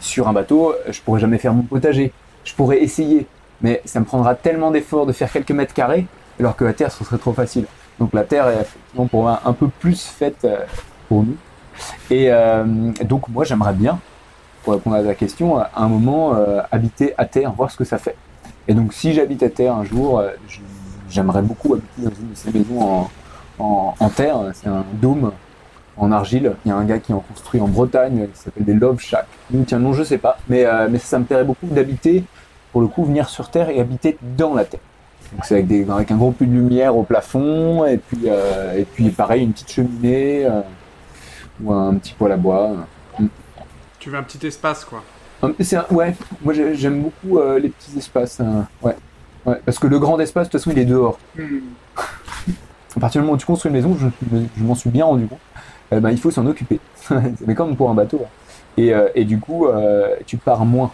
sur 0.01 0.29
un 0.29 0.33
bateau, 0.35 0.75
je 0.91 1.01
pourrais 1.01 1.21
jamais 1.21 1.39
faire 1.39 1.55
mon 1.55 1.63
potager. 1.63 2.13
Je 2.45 2.53
pourrais 2.53 2.83
essayer, 2.83 3.27
mais 3.61 3.83
ça 3.85 4.01
me 4.01 4.05
prendra 4.05 4.35
tellement 4.35 4.71
d'efforts 4.71 5.07
de 5.07 5.13
faire 5.13 5.31
quelques 5.31 5.53
mètres 5.53 5.75
carrés 5.75 6.07
alors 6.39 6.57
que 6.57 6.65
la 6.65 6.73
Terre, 6.73 6.91
ce 6.93 7.05
serait 7.05 7.19
trop 7.19 7.33
facile. 7.33 7.67
Donc 7.99 8.13
la 8.13 8.25
Terre 8.25 8.49
est 8.49 8.61
effectivement 8.61 9.07
pour 9.07 9.23
moi 9.23 9.41
un 9.45 9.53
peu 9.53 9.69
plus 9.69 10.03
faite 10.03 10.45
euh, 10.45 10.59
pour 11.09 11.23
nous. 11.23 11.37
Et 12.11 12.31
euh, 12.31 12.65
donc 13.05 13.29
moi 13.29 13.45
j'aimerais 13.45 13.73
bien, 13.73 13.99
pour 14.63 14.75
répondre 14.75 14.97
à 14.97 15.03
ta 15.03 15.15
question, 15.15 15.59
à 15.59 15.71
un 15.77 15.89
moment 15.89 16.35
euh, 16.35 16.61
habiter 16.73 17.15
à 17.19 17.25
Terre, 17.27 17.53
voir 17.53 17.71
ce 17.71 17.77
que 17.77 17.85
ça 17.85 17.99
fait. 17.99 18.17
Et 18.67 18.75
donc 18.75 18.93
si 18.93 19.13
j'habite 19.13 19.43
à 19.43 19.49
Terre 19.49 19.75
un 19.75 19.85
jour, 19.85 20.23
j'aimerais 21.11 21.43
beaucoup 21.43 21.75
habiter 21.75 22.03
dans 22.03 22.11
une 22.11 22.31
de 22.31 22.35
ces 22.35 22.51
maisons 22.53 23.09
en, 23.59 23.95
en, 24.01 24.09
terre. 24.09 24.39
C'est 24.55 24.69
un 24.69 24.85
dôme 24.95 25.33
en 25.97 26.11
argile. 26.11 26.55
Il 26.65 26.71
y 26.71 26.73
a 26.73 26.77
un 26.77 26.85
gars 26.85 26.99
qui 26.99 27.13
en 27.13 27.21
construit 27.21 27.61
en 27.61 27.69
Bretagne, 27.69 28.29
qui 28.33 28.41
s'appelle 28.41 28.65
des 28.65 28.73
Love 28.73 28.99
Shack. 29.01 29.27
Tiens, 29.67 29.79
non, 29.79 29.93
je 29.93 30.03
sais 30.03 30.19
pas, 30.19 30.39
mais, 30.49 30.65
mais 30.89 30.99
ça 30.99 31.19
me 31.19 31.25
plairait 31.25 31.45
beaucoup 31.45 31.67
d'habiter, 31.67 32.25
pour 32.75 32.81
le 32.81 32.89
coup, 32.89 33.05
venir 33.05 33.29
sur 33.29 33.51
Terre 33.51 33.71
et 33.71 33.79
habiter 33.79 34.19
dans 34.37 34.53
la 34.53 34.65
Terre. 34.65 34.81
Donc 35.33 35.45
c'est 35.45 35.55
avec, 35.61 35.89
avec, 35.89 36.11
un 36.11 36.17
gros 36.17 36.33
puits 36.33 36.49
de 36.49 36.53
lumière 36.53 36.97
au 36.97 37.05
plafond 37.05 37.87
et 37.87 37.99
puis, 37.99 38.23
euh, 38.27 38.77
et 38.77 38.85
puis 38.85 39.11
pareil 39.11 39.45
une 39.45 39.53
petite 39.53 39.71
cheminée 39.71 40.45
euh, 40.45 40.61
ou 41.63 41.73
un 41.73 41.95
petit 41.95 42.15
poêle 42.15 42.33
à 42.33 42.37
bois. 42.37 42.73
Tu 44.01 44.11
veux 44.11 44.19
un 44.19 44.25
petit 44.25 44.45
espace 44.45 44.85
quoi 44.85 45.05
c'est 45.61 45.79
Ouais, 45.93 46.17
moi 46.43 46.53
j'aime 46.53 47.01
beaucoup 47.01 47.39
euh, 47.39 47.61
les 47.61 47.69
petits 47.69 47.97
espaces. 47.97 48.41
Hein. 48.41 48.67
ouais. 48.83 48.97
ouais. 49.47 49.61
Parce 49.65 49.79
que 49.79 49.87
le 49.87 50.01
grand 50.01 50.19
espace 50.19 50.49
de 50.49 50.51
toute 50.51 50.61
façon 50.61 50.73
il 50.73 50.79
est 50.81 50.85
dehors. 50.85 51.21
Hmm. 51.39 51.61
À 52.97 53.01
partir 53.01 53.21
du 53.21 53.27
moment 53.27 53.35
où 53.37 53.39
tu 53.39 53.47
construis 53.47 53.69
une 53.69 53.77
maison, 53.77 53.97
je, 53.97 54.09
je 54.59 54.65
m'en 54.65 54.75
suis 54.75 54.91
bien 54.91 55.05
rendu 55.05 55.29
compte, 55.29 55.39
ben, 55.93 56.11
il 56.11 56.19
faut 56.19 56.33
s'en 56.33 56.45
occuper. 56.45 56.81
Mais 57.47 57.55
comme 57.55 57.77
pour 57.77 57.89
un 57.89 57.95
bateau. 57.95 58.21
Hein. 58.25 58.29
Et, 58.77 58.93
et, 59.15 59.25
du 59.25 59.39
coup, 59.39 59.69
tu 60.27 60.37
pars 60.37 60.65
moins. 60.65 60.91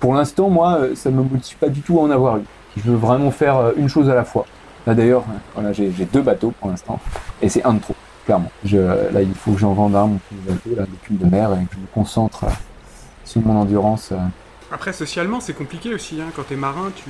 Pour 0.00 0.14
l'instant, 0.14 0.50
moi, 0.50 0.88
ça 0.94 1.10
ne 1.10 1.16
me 1.16 1.22
motive 1.22 1.56
pas 1.56 1.68
du 1.68 1.80
tout 1.80 1.98
à 1.98 2.02
en 2.02 2.10
avoir 2.10 2.38
eu. 2.38 2.42
Je 2.76 2.82
veux 2.82 2.96
vraiment 2.96 3.30
faire 3.30 3.56
euh, 3.56 3.72
une 3.76 3.88
chose 3.88 4.08
à 4.08 4.14
la 4.14 4.24
fois. 4.24 4.46
Là 4.86 4.94
d'ailleurs, 4.94 5.24
voilà, 5.54 5.72
j'ai 5.72 5.90
deux 6.12 6.22
bateaux 6.22 6.52
pour 6.58 6.68
l'instant, 6.68 6.98
et 7.40 7.48
c'est 7.48 7.62
un 7.64 7.74
de 7.74 7.80
trop, 7.80 7.94
clairement. 8.24 8.50
Je, 8.64 8.78
là, 8.78 9.22
il 9.22 9.32
faut 9.32 9.52
que 9.52 9.58
j'en 9.58 9.74
vende 9.74 9.94
un, 9.94 10.06
mon 10.06 10.18
petit 10.18 10.34
bateau, 10.44 10.70
là, 10.76 10.86
des 11.08 11.16
de 11.16 11.30
mer, 11.30 11.52
et 11.52 11.64
que 11.66 11.74
je 11.74 11.78
me 11.78 11.86
concentre 11.94 12.44
euh, 12.44 12.50
sur 13.24 13.40
mon 13.42 13.60
endurance. 13.60 14.10
Euh. 14.10 14.18
Après, 14.72 14.92
socialement, 14.92 15.38
c'est 15.38 15.52
compliqué 15.52 15.94
aussi. 15.94 16.20
Hein. 16.20 16.30
Quand 16.34 16.42
t'es 16.42 16.56
marin, 16.56 16.90
tu... 16.94 17.04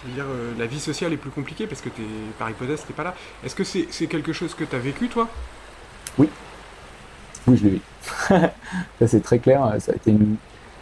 Je 0.00 0.08
veux 0.08 0.14
dire, 0.14 0.26
la 0.56 0.66
vie 0.66 0.78
sociale 0.78 1.12
est 1.12 1.16
plus 1.16 1.30
compliquée 1.30 1.66
parce 1.66 1.80
que 1.80 1.88
es, 1.88 1.92
par 2.38 2.48
hypothèse, 2.48 2.84
t'es 2.86 2.92
pas 2.92 3.02
là. 3.02 3.14
Est-ce 3.44 3.56
que 3.56 3.64
c'est 3.64 4.06
quelque 4.06 4.32
chose 4.32 4.54
que 4.54 4.62
tu 4.62 4.76
as 4.76 4.78
vécu, 4.78 5.08
toi? 5.08 5.26
Oui. 6.18 6.28
Oui, 7.48 7.56
je 7.56 7.64
l'ai 7.64 7.70
vécu. 7.70 7.84
ça, 9.00 9.08
c'est 9.08 9.22
très 9.24 9.40
clair. 9.40 9.74
Ça 9.80 9.90
a 9.90 9.96
été 9.96 10.12
une, 10.12 10.36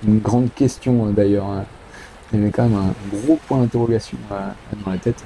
une 0.06 0.18
grande 0.18 0.52
question, 0.54 1.06
d'ailleurs. 1.10 1.46
Hein 1.46 1.64
il 2.32 2.40
y 2.40 2.42
avait 2.42 2.50
quand 2.50 2.64
même 2.64 2.78
un 2.78 3.16
gros 3.16 3.38
point 3.46 3.58
d'interrogation 3.58 4.18
euh, 4.32 4.48
dans 4.84 4.90
la 4.90 4.98
tête. 4.98 5.22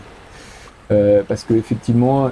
Euh, 0.91 1.23
parce 1.27 1.45
que 1.45 1.55
effectivement, 1.55 2.31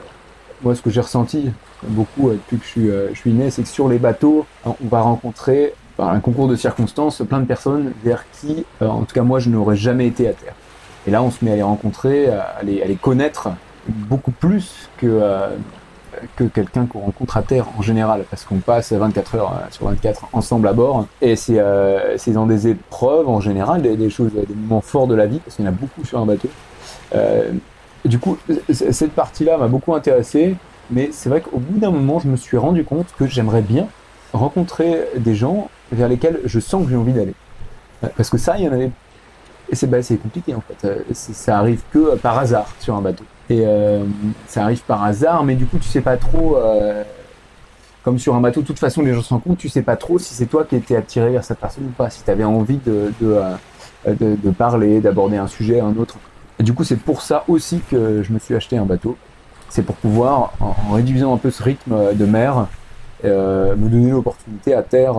moi 0.62 0.75
ce 0.75 0.83
que 0.83 0.90
j'ai 0.90 1.00
ressenti 1.00 1.50
beaucoup 1.83 2.28
euh, 2.28 2.35
depuis 2.35 2.59
que 2.59 2.64
je 2.64 2.68
suis, 2.68 2.88
je 3.14 3.18
suis 3.18 3.33
né, 3.33 3.50
c'est 3.50 3.62
que 3.62 3.68
sur 3.68 3.88
les 3.88 3.99
bateaux, 3.99 4.47
on 4.64 4.75
va 4.83 5.00
rencontrer 5.00 5.75
par 5.97 6.11
un 6.11 6.21
concours 6.21 6.49
de 6.49 6.57
circonstances 6.57 7.23
plein 7.28 7.40
de 7.40 7.47
personnes 7.47 7.92
vers 8.04 8.25
qui, 8.30 8.64
en 8.80 9.02
tout 9.02 9.14
cas 9.14 9.23
moi, 9.23 9.40
je 9.40 9.50
n'aurais 9.50 9.76
jamais 9.76 10.07
été 10.07 10.28
à 10.28 10.33
terre. 10.33 10.54
Et 11.07 11.11
là, 11.11 11.23
on 11.23 11.30
se 11.30 11.45
met 11.45 11.52
à 11.52 11.57
les 11.57 11.62
rencontrer, 11.62 12.28
à 12.28 12.61
les, 12.62 12.83
à 12.83 12.87
les 12.87 12.95
connaître 12.95 13.49
beaucoup 13.88 14.30
plus 14.30 14.88
que, 14.99 15.21
que 16.37 16.45
quelqu'un 16.45 16.87
qu'on 16.87 17.01
rencontre 17.01 17.37
à 17.37 17.43
terre 17.43 17.67
en 17.79 17.83
général, 17.83 18.25
parce 18.31 18.45
qu'on 18.45 18.59
passe 18.59 18.93
24 18.93 19.35
heures 19.35 19.53
euh, 19.53 19.67
sur 19.71 19.87
24 19.87 20.29
ensemble 20.33 20.69
à 20.69 20.73
bord. 20.73 21.07
Et 21.21 21.37
c'est 21.37 21.59
euh, 21.59 22.17
dans 22.29 22.47
des 22.47 22.69
épreuves 22.69 23.29
en 23.29 23.41
général, 23.41 23.83
des, 23.83 24.11
choses, 24.11 24.33
des 24.33 24.55
moments 24.55 24.81
forts 24.81 25.07
de 25.07 25.15
la 25.15 25.27
vie, 25.27 25.39
parce 25.41 25.57
qu'il 25.57 25.65
y 25.65 25.69
en 25.69 25.71
a 25.71 25.75
beaucoup 25.75 26.05
sur 26.05 26.19
un 26.19 26.27
bateau. 26.27 26.49
Euh, 27.15 27.53
du 28.05 28.19
coup, 28.19 28.39
cette 28.71 29.13
partie-là 29.13 29.59
m'a 29.59 29.69
beaucoup 29.69 29.95
intéressé, 29.95 30.55
mais 30.91 31.11
c'est 31.13 31.29
vrai 31.29 31.41
qu'au 31.41 31.59
bout 31.59 31.79
d'un 31.79 31.91
moment, 31.91 32.19
je 32.19 32.29
me 32.29 32.37
suis 32.37 32.57
rendu 32.57 32.85
compte 32.85 33.07
que 33.19 33.27
j'aimerais 33.27 33.63
bien 33.63 33.89
rencontrer 34.33 35.09
des 35.17 35.35
gens 35.35 35.69
vers 35.91 36.09
lesquels 36.09 36.41
je 36.45 36.61
sens 36.61 36.85
que 36.85 36.91
j'ai 36.91 36.97
envie 36.97 37.13
d'aller. 37.13 37.35
Parce 38.17 38.31
que 38.31 38.39
ça, 38.39 38.57
il 38.57 38.65
y 38.65 38.69
en 38.69 38.73
avait. 38.73 38.91
Et 39.71 39.75
c'est 39.75 39.87
bah, 39.87 39.99
compliqué 40.23 40.55
en 40.55 40.63
fait. 40.63 40.89
Ça 41.13 41.59
arrive 41.59 41.83
que 41.93 42.17
par 42.17 42.39
hasard 42.39 42.69
sur 42.79 42.95
un 42.95 43.03
bateau. 43.03 43.25
Et 43.50 43.62
euh, 43.64 44.05
ça 44.47 44.64
arrive 44.64 44.83
par 44.83 45.02
hasard, 45.05 45.43
mais 45.45 45.55
du 45.55 45.67
coup, 45.67 45.78
tu 45.78 45.88
sais 45.88 46.00
pas 46.02 46.17
trop. 46.17 46.57
Euh, 46.57 47.02
comme 48.02 48.19
sur 48.19 48.35
un 48.35 48.40
bateau, 48.40 48.62
de 48.62 48.67
toute 48.67 48.78
façon, 48.78 49.02
les 49.02 49.12
gens 49.14 49.23
se 49.23 49.35
compte, 49.35 49.59
tu 49.59 49.69
sais 49.69 49.83
pas 49.83 49.97
trop 49.97 50.19
si 50.19 50.35
c'est 50.35 50.47
toi 50.47 50.64
qui 50.64 50.76
étais 50.76 50.97
attiré 50.97 51.31
vers 51.31 51.45
cette 51.45 51.59
personne 51.59 51.85
ou 51.87 51.90
pas, 51.90 52.11
si 52.11 52.23
tu 52.23 52.31
avais 52.31 52.45
envie 52.45 52.78
de, 52.87 53.12
euh, 53.23 53.55
de, 54.07 54.37
de 54.43 54.50
parler, 54.50 55.00
d'aborder 55.00 55.37
un 55.37 55.47
sujet, 55.47 55.81
un 55.81 55.95
autre. 55.97 56.17
Et 56.59 56.62
du 56.62 56.73
coup, 56.73 56.85
c'est 56.85 56.97
pour 56.99 57.23
ça 57.23 57.45
aussi 57.49 57.81
que 57.90 58.23
je 58.23 58.33
me 58.33 58.38
suis 58.38 58.55
acheté 58.55 58.76
un 58.78 58.85
bateau. 58.85 59.17
C'est 59.69 59.83
pour 59.83 59.97
pouvoir, 59.97 60.52
en, 60.61 60.93
réduisant 60.93 61.35
un 61.35 61.38
peu 61.38 61.50
ce 61.50 61.62
rythme 61.62 62.14
de 62.14 62.25
mer, 62.25 62.67
me 63.25 63.88
donner 63.88 64.11
l'opportunité 64.11 64.75
à 64.75 64.83
terre 64.83 65.14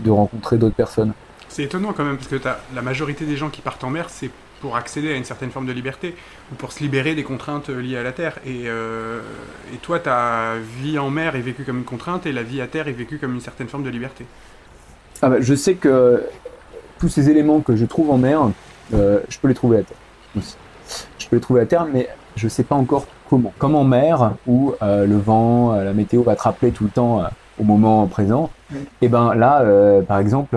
de 0.00 0.10
rencontrer 0.10 0.56
d'autres 0.58 0.74
personnes. 0.74 1.12
C'est 1.48 1.62
étonnant 1.62 1.92
quand 1.96 2.04
même, 2.04 2.16
parce 2.16 2.28
que 2.28 2.36
t'as- 2.36 2.58
la 2.74 2.82
majorité 2.82 3.24
des 3.24 3.36
gens 3.36 3.48
qui 3.48 3.60
partent 3.62 3.84
en 3.84 3.90
mer, 3.90 4.06
c'est 4.10 4.30
pour 4.60 4.76
accéder 4.76 5.12
à 5.12 5.16
une 5.16 5.24
certaine 5.24 5.50
forme 5.50 5.66
de 5.66 5.72
liberté, 5.72 6.14
ou 6.52 6.54
pour 6.54 6.72
se 6.72 6.80
libérer 6.80 7.14
des 7.14 7.22
contraintes 7.24 7.68
liées 7.68 7.96
à 7.98 8.02
la 8.02 8.12
Terre. 8.12 8.38
Et, 8.46 8.64
euh, 8.66 9.20
et 9.74 9.76
toi, 9.76 9.98
ta 9.98 10.54
vie 10.82 10.98
en 10.98 11.10
mer 11.10 11.36
est 11.36 11.40
vécue 11.40 11.64
comme 11.64 11.78
une 11.78 11.84
contrainte, 11.84 12.26
et 12.26 12.32
la 12.32 12.42
vie 12.42 12.60
à 12.60 12.66
terre 12.66 12.88
est 12.88 12.92
vécue 12.92 13.18
comme 13.18 13.34
une 13.34 13.40
certaine 13.40 13.68
forme 13.68 13.84
de 13.84 13.90
liberté. 13.90 14.24
Ah 15.22 15.28
bah, 15.28 15.36
je 15.40 15.54
sais 15.54 15.74
que 15.74 16.24
tous 16.98 17.08
ces 17.08 17.28
éléments 17.30 17.60
que 17.60 17.76
je 17.76 17.84
trouve 17.84 18.10
en 18.10 18.18
mer, 18.18 18.40
euh, 18.94 19.20
je 19.28 19.38
peux 19.38 19.48
les 19.48 19.54
trouver 19.54 19.78
à 19.78 19.82
terre 19.82 19.96
aussi. 20.36 20.56
Je 21.18 21.26
peux 21.28 21.36
les 21.36 21.42
trouver 21.42 21.60
à 21.62 21.66
terre, 21.66 21.86
mais 21.92 22.08
je 22.36 22.48
sais 22.48 22.62
pas 22.62 22.74
encore 22.74 23.06
comment. 23.28 23.52
Comme 23.58 23.74
en 23.74 23.84
mer, 23.84 24.32
où 24.46 24.74
euh, 24.82 25.06
le 25.06 25.16
vent, 25.16 25.74
la 25.74 25.92
météo 25.92 26.22
va 26.22 26.36
te 26.36 26.42
rappeler 26.42 26.70
tout 26.70 26.84
le 26.84 26.90
temps 26.90 27.20
euh, 27.20 27.26
au 27.58 27.64
moment 27.64 28.06
présent, 28.06 28.50
Oui. 28.72 28.78
et 29.02 29.08
ben 29.08 29.34
là, 29.34 29.62
euh, 29.62 30.02
par 30.02 30.18
exemple, 30.18 30.56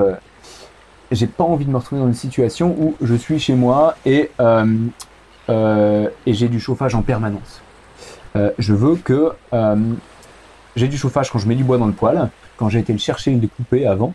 j'ai 1.12 1.28
pas 1.28 1.44
envie 1.44 1.66
de 1.66 1.72
me 1.72 1.78
retrouver 1.78 2.02
dans 2.02 2.08
une 2.08 2.14
situation 2.14 2.76
où 2.78 2.96
je 3.02 3.16
suis 3.16 3.40
chez 3.40 3.56
moi 3.56 3.96
et, 4.06 4.30
euh, 4.40 4.66
euh, 5.50 6.10
et 6.26 6.34
j'ai 6.34 6.48
du 6.48 6.60
chauffage 6.60 6.96
en 6.96 7.02
permanence. 7.02 7.62
Euh, 8.36 8.52
je 8.60 8.74
veux 8.74 8.96
que 8.96 9.32
j'ai 10.76 10.88
du 10.88 10.98
chauffage 10.98 11.32
quand 11.32 11.40
je 11.40 11.48
mets 11.48 11.56
du 11.56 11.64
bois 11.64 11.78
dans 11.78 11.88
le 11.88 11.94
poêle, 11.94 12.30
quand 12.58 12.70
j'ai 12.70 12.80
été 12.80 12.94
le 12.94 13.00
chercher 13.00 13.32
et 13.32 13.34
le 13.34 13.40
découper 13.40 13.88
avant, 13.88 14.14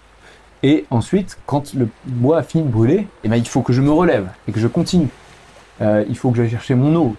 et 0.63 0.87
ensuite, 0.91 1.37
quand 1.47 1.75
le 1.75 1.89
bois 2.07 2.39
a 2.39 2.43
fini 2.43 2.65
de 2.65 2.71
brûler, 2.71 3.07
eh 3.23 3.29
ben, 3.29 3.37
il 3.37 3.47
faut 3.47 3.61
que 3.61 3.75
je 3.75 3.83
me 3.83 3.91
relève 3.91 4.29
et 4.49 4.53
que 4.53 4.61
je 4.61 4.67
continue. 4.67 5.09
Il 5.81 6.17
faut 6.17 6.31
que 6.31 6.39
j'aille 6.39 6.51
chercher 6.51 6.75
mon 6.75 6.95
eau. 6.95 7.17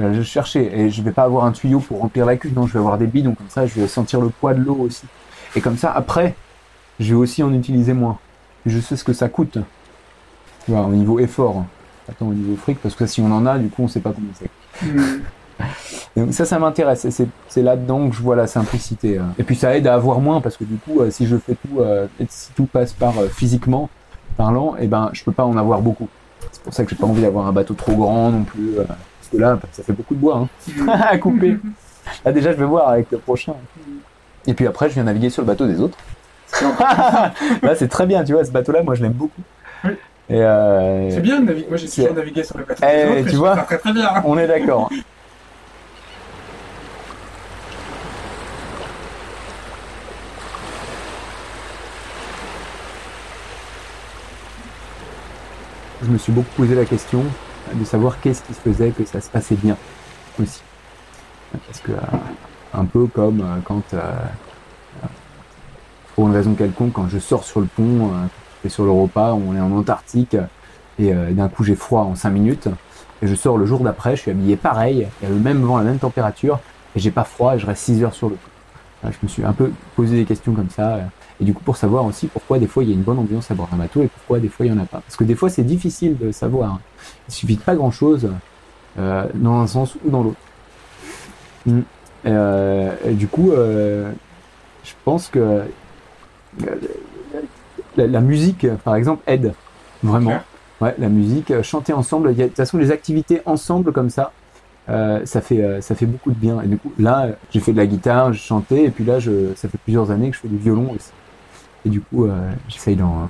Je 0.00 0.06
vais 0.06 0.24
chercher 0.24 0.76
et 0.76 0.90
je 0.90 1.02
vais 1.02 1.12
pas 1.12 1.22
avoir 1.22 1.44
un 1.44 1.52
tuyau 1.52 1.78
pour 1.78 2.00
remplir 2.00 2.26
la 2.26 2.36
cuve, 2.36 2.52
non, 2.52 2.66
je 2.66 2.72
vais 2.72 2.80
avoir 2.80 2.98
des 2.98 3.06
bidons 3.06 3.34
comme 3.34 3.48
ça, 3.48 3.66
je 3.66 3.80
vais 3.80 3.86
sentir 3.86 4.20
le 4.20 4.28
poids 4.28 4.54
de 4.54 4.60
l'eau 4.60 4.76
aussi. 4.80 5.06
Et 5.54 5.60
comme 5.60 5.76
ça, 5.76 5.92
après, 5.92 6.34
je 6.98 7.10
vais 7.10 7.14
aussi 7.14 7.44
en 7.44 7.52
utiliser 7.52 7.92
moins. 7.92 8.18
Je 8.66 8.80
sais 8.80 8.96
ce 8.96 9.04
que 9.04 9.12
ça 9.12 9.28
coûte. 9.28 9.58
Tu 10.64 10.70
vois, 10.70 10.82
au 10.82 10.92
niveau 10.92 11.18
effort. 11.18 11.64
Attends, 12.08 12.28
au 12.28 12.34
niveau 12.34 12.56
fric, 12.56 12.78
parce 12.80 12.94
que 12.94 13.06
si 13.06 13.20
on 13.20 13.30
en 13.32 13.46
a, 13.46 13.58
du 13.58 13.68
coup, 13.68 13.82
on 13.82 13.88
sait 13.88 14.00
pas 14.00 14.12
comment 14.12 14.28
c'est. 14.34 14.50
Donc 16.16 16.32
ça, 16.32 16.44
ça 16.44 16.58
m'intéresse. 16.58 17.06
C'est, 17.48 17.62
là-dedans 17.62 18.08
que 18.08 18.16
je 18.16 18.22
vois 18.22 18.36
la 18.36 18.46
simplicité. 18.46 19.18
euh. 19.18 19.22
Et 19.38 19.42
puis 19.42 19.56
ça 19.56 19.76
aide 19.76 19.86
à 19.86 19.94
avoir 19.94 20.20
moins 20.20 20.40
parce 20.40 20.56
que 20.56 20.64
du 20.64 20.76
coup, 20.76 21.00
euh, 21.00 21.10
si 21.10 21.26
je 21.26 21.36
fais 21.36 21.54
tout, 21.54 21.80
euh, 21.80 22.06
et 22.20 22.26
si 22.28 22.52
tout 22.52 22.66
passe 22.66 22.92
par 22.92 23.18
euh, 23.18 23.28
physiquement 23.28 23.88
parlant, 24.36 24.76
et 24.76 24.86
ben, 24.86 25.10
je 25.12 25.22
peux 25.24 25.32
pas 25.32 25.44
en 25.44 25.56
avoir 25.56 25.80
beaucoup. 25.80 26.08
C'est 26.52 26.62
pour 26.62 26.74
ça 26.74 26.84
que 26.84 26.90
j'ai 26.90 26.96
pas 26.96 27.06
envie 27.06 27.22
d'avoir 27.22 27.46
un 27.46 27.52
bateau 27.52 27.74
trop 27.74 27.94
grand 27.94 28.30
non 28.30 28.42
plus. 28.42 28.74
parce 28.76 29.30
que 29.32 29.36
là, 29.36 29.58
ça 29.72 29.82
fait 29.82 29.92
beaucoup 29.92 30.14
de 30.14 30.20
bois 30.20 30.46
hein, 30.78 30.88
à 30.92 31.16
couper. 31.18 31.58
Là 32.24 32.32
déjà, 32.32 32.52
je 32.52 32.58
vais 32.58 32.66
voir 32.66 32.88
avec 32.88 33.10
le 33.10 33.18
prochain. 33.18 33.54
Et 34.46 34.54
puis 34.54 34.66
après, 34.66 34.88
je 34.88 34.94
viens 34.94 35.04
naviguer 35.04 35.30
sur 35.30 35.42
le 35.42 35.46
bateau 35.46 35.66
des 35.66 35.80
autres. 35.80 35.96
Là, 37.62 37.74
c'est 37.76 37.88
très 37.88 38.06
bien, 38.06 38.24
tu 38.24 38.32
vois, 38.32 38.44
ce 38.44 38.50
bateau-là, 38.50 38.82
moi, 38.82 38.94
je 38.94 39.02
l'aime 39.02 39.12
beaucoup. 39.12 39.42
Oui. 39.84 39.90
Euh, 40.30 41.08
C'est 41.10 41.20
bien 41.20 41.40
de 41.40 41.44
naviguer. 41.46 41.68
Moi, 41.68 41.76
j'ai 41.76 41.86
C'est- 41.86 42.02
toujours 42.02 42.16
navigué 42.16 42.42
sur 42.44 42.56
le 42.58 42.64
bateau. 42.64 42.82
Eh, 42.82 42.96
des 42.96 43.04
autres, 43.10 43.16
et 43.18 43.30
tu 43.30 43.36
vois 43.36 43.56
très 43.56 43.78
très 43.78 43.92
bien. 43.92 44.08
on 44.24 44.38
est 44.38 44.46
d'accord. 44.46 44.90
Je 56.02 56.10
me 56.10 56.18
suis 56.18 56.32
beaucoup 56.32 56.50
posé 56.56 56.74
la 56.74 56.84
question 56.84 57.22
de 57.72 57.84
savoir 57.84 58.20
qu'est-ce 58.20 58.42
qui 58.42 58.52
se 58.54 58.60
faisait 58.60 58.90
que 58.90 59.04
ça 59.04 59.20
se 59.20 59.30
passait 59.30 59.54
bien 59.54 59.76
aussi. 60.40 60.60
Parce 61.66 61.80
que, 61.80 61.92
euh, 61.92 61.96
un 62.74 62.84
peu 62.84 63.06
comme 63.06 63.40
euh, 63.40 63.60
quand, 63.64 63.82
euh, 63.94 64.00
pour 66.14 66.28
une 66.28 66.34
raison 66.34 66.54
quelconque, 66.54 66.92
quand 66.92 67.08
je 67.08 67.18
sors 67.18 67.44
sur 67.44 67.60
le 67.60 67.66
pont, 67.66 68.06
euh, 68.06 68.26
et 68.64 68.68
sur 68.68 68.84
le 68.84 68.90
repas, 68.90 69.34
on 69.34 69.54
est 69.54 69.60
en 69.60 69.72
Antarctique, 69.72 70.36
et 70.98 71.12
euh, 71.12 71.32
d'un 71.32 71.48
coup 71.48 71.64
j'ai 71.64 71.74
froid 71.74 72.02
en 72.02 72.14
5 72.14 72.30
minutes, 72.30 72.68
et 73.22 73.26
je 73.26 73.34
sors 73.34 73.58
le 73.58 73.66
jour 73.66 73.80
d'après, 73.80 74.16
je 74.16 74.22
suis 74.22 74.30
habillé 74.30 74.56
pareil, 74.56 75.06
il 75.20 75.24
y 75.24 75.30
a 75.30 75.34
le 75.34 75.40
même 75.40 75.62
vent, 75.62 75.78
la 75.78 75.84
même 75.84 75.98
température, 75.98 76.60
et 76.96 77.00
j'ai 77.00 77.10
pas 77.10 77.24
froid, 77.24 77.56
et 77.56 77.58
je 77.58 77.66
reste 77.66 77.82
6 77.84 78.04
heures 78.04 78.14
sur 78.14 78.28
le 78.28 78.36
pont. 78.36 79.10
Je 79.10 79.18
me 79.22 79.28
suis 79.28 79.44
un 79.44 79.52
peu 79.52 79.70
posé 79.96 80.16
des 80.16 80.24
questions 80.24 80.54
comme 80.54 80.70
ça, 80.70 80.94
euh, 80.94 81.02
et 81.40 81.44
du 81.44 81.52
coup 81.52 81.62
pour 81.62 81.76
savoir 81.76 82.06
aussi 82.06 82.26
pourquoi 82.26 82.58
des 82.58 82.66
fois 82.66 82.84
il 82.84 82.90
y 82.90 82.92
a 82.92 82.94
une 82.94 83.02
bonne 83.02 83.18
ambiance 83.18 83.50
à 83.50 83.54
bord 83.54 83.68
d'un 83.70 83.76
bateau, 83.76 84.02
et 84.02 84.08
pourquoi 84.08 84.38
des 84.40 84.48
fois 84.48 84.64
il 84.64 84.72
y 84.72 84.72
en 84.72 84.78
a 84.78 84.86
pas. 84.86 85.00
Parce 85.00 85.16
que 85.16 85.24
des 85.24 85.34
fois 85.34 85.50
c'est 85.50 85.64
difficile 85.64 86.16
de 86.16 86.32
savoir. 86.32 86.78
Il 87.28 87.34
suffit 87.34 87.56
de 87.56 87.60
pas 87.60 87.74
grand 87.74 87.90
chose, 87.90 88.30
euh, 88.98 89.26
dans 89.34 89.60
un 89.60 89.66
sens 89.66 89.96
ou 90.04 90.10
dans 90.10 90.22
l'autre. 90.22 90.38
Mm. 91.66 91.80
Euh, 92.26 93.12
du 93.12 93.26
coup, 93.26 93.50
euh, 93.52 94.12
je 94.84 94.92
pense 95.04 95.28
que 95.28 95.62
la, 97.96 98.06
la 98.06 98.20
musique, 98.20 98.66
par 98.84 98.96
exemple, 98.96 99.22
aide 99.26 99.52
vraiment. 100.02 100.40
Ouais, 100.80 100.94
la 100.98 101.08
musique, 101.08 101.50
euh, 101.50 101.62
chanter 101.62 101.92
ensemble. 101.92 102.30
il 102.32 102.38
y 102.38 102.42
a- 102.42 102.44
De 102.44 102.48
toute 102.48 102.56
façon, 102.56 102.78
les 102.78 102.90
activités 102.90 103.40
ensemble 103.46 103.92
comme 103.92 104.10
ça, 104.10 104.32
euh, 104.88 105.24
ça 105.24 105.40
fait 105.40 105.62
euh, 105.62 105.80
ça 105.80 105.94
fait 105.94 106.04
beaucoup 106.06 106.30
de 106.30 106.36
bien. 106.36 106.60
Et 106.62 106.66
du 106.66 106.76
coup, 106.78 106.92
là, 106.98 107.28
j'ai 107.50 107.60
fait 107.60 107.72
de 107.72 107.76
la 107.78 107.86
guitare, 107.86 108.32
j'ai 108.32 108.40
chanté, 108.40 108.84
et 108.84 108.90
puis 108.90 109.04
là, 109.04 109.20
je, 109.20 109.54
ça 109.54 109.68
fait 109.68 109.78
plusieurs 109.78 110.10
années 110.10 110.30
que 110.30 110.36
je 110.36 110.40
fais 110.40 110.48
du 110.48 110.58
violon 110.58 110.90
aussi. 110.94 111.10
Et 111.86 111.90
du 111.90 112.00
coup, 112.00 112.26
euh, 112.26 112.50
j'essaye 112.68 112.96
d'en 112.96 113.28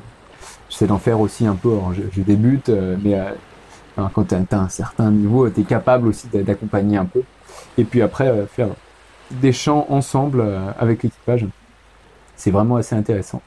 j'essaie 0.70 0.86
d'en 0.86 0.98
faire 0.98 1.20
aussi 1.20 1.46
un 1.46 1.54
peu. 1.54 1.70
Alors, 1.70 1.92
je, 1.92 2.02
je 2.12 2.22
débute, 2.22 2.70
mais 3.02 3.14
euh, 3.14 3.30
quand 4.14 4.24
tu 4.24 4.34
as, 4.34 4.58
un 4.58 4.68
certain 4.68 5.10
niveau, 5.10 5.48
tu 5.50 5.60
es 5.60 5.64
capable 5.64 6.08
aussi 6.08 6.26
d'a- 6.32 6.42
d'accompagner 6.42 6.96
un 6.96 7.04
peu. 7.04 7.22
Et 7.78 7.84
puis 7.84 8.00
après, 8.02 8.32
faire 8.48 8.68
des 9.30 9.52
chants 9.52 9.86
ensemble 9.90 10.42
avec 10.78 11.02
l'équipage, 11.02 11.46
c'est 12.36 12.50
vraiment 12.50 12.76
assez 12.76 12.94
intéressant. 12.94 13.42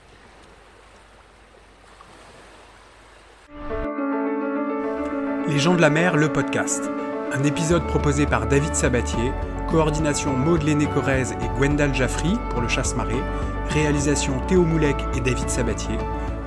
Les 5.47 5.59
gens 5.59 5.75
de 5.75 5.81
la 5.81 5.89
mer, 5.89 6.17
le 6.17 6.31
podcast. 6.31 6.89
Un 7.33 7.43
épisode 7.43 7.85
proposé 7.87 8.25
par 8.25 8.47
David 8.47 8.75
Sabatier, 8.75 9.31
coordination 9.69 10.33
Maud 10.33 10.63
Léné-Corrèze 10.63 11.35
et 11.41 11.47
Gwendal 11.57 11.93
Jaffry 11.93 12.37
pour 12.49 12.61
le 12.61 12.67
chasse-marée, 12.67 13.21
réalisation 13.69 14.39
Théo 14.47 14.63
Moulec 14.63 14.97
et 15.15 15.19
David 15.19 15.49
Sabatier. 15.49 15.97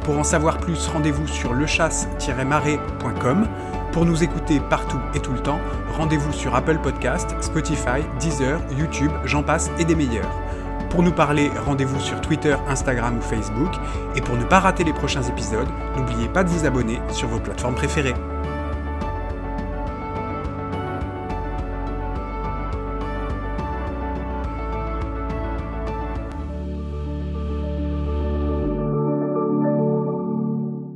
Pour 0.05 0.19
en 0.19 0.25
savoir 0.25 0.59
plus, 0.59 0.87
rendez-vous 0.89 1.27
sur 1.27 1.55
lechasse-marée.com. 1.55 3.47
Pour 3.93 4.05
nous 4.05 4.23
écouter 4.23 4.61
partout 4.71 5.01
et 5.15 5.21
tout 5.21 5.33
le 5.33 5.41
temps, 5.41 5.61
rendez-vous 5.97 6.33
sur 6.33 6.55
Apple 6.55 6.79
Podcast, 6.79 7.35
Spotify, 7.41 8.03
Deezer, 8.19 8.61
YouTube, 8.79 9.13
j'en 9.25 9.43
passe 9.43 9.71
et 9.79 9.85
des 9.85 9.95
meilleurs. 9.95 10.31
Pour 10.91 11.05
nous 11.05 11.13
parler, 11.13 11.53
rendez-vous 11.65 12.01
sur 12.01 12.21
Twitter, 12.21 12.57
Instagram 12.67 13.17
ou 13.19 13.23
Facebook. 13.23 13.73
Et 14.17 14.21
pour 14.21 14.37
ne 14.37 14.45
pas 14.45 14.59
rater 14.59 14.83
les 14.83 14.93
prochains 14.93 15.23
épisodes, 15.23 15.69
n'oubliez 15.97 16.29
pas 16.29 16.43
de 16.43 16.49
vous 16.49 16.67
abonner 16.67 17.01
sur 17.13 17.29
vos 17.29 17.39
plateformes 17.39 17.77
préférées. 17.77 18.15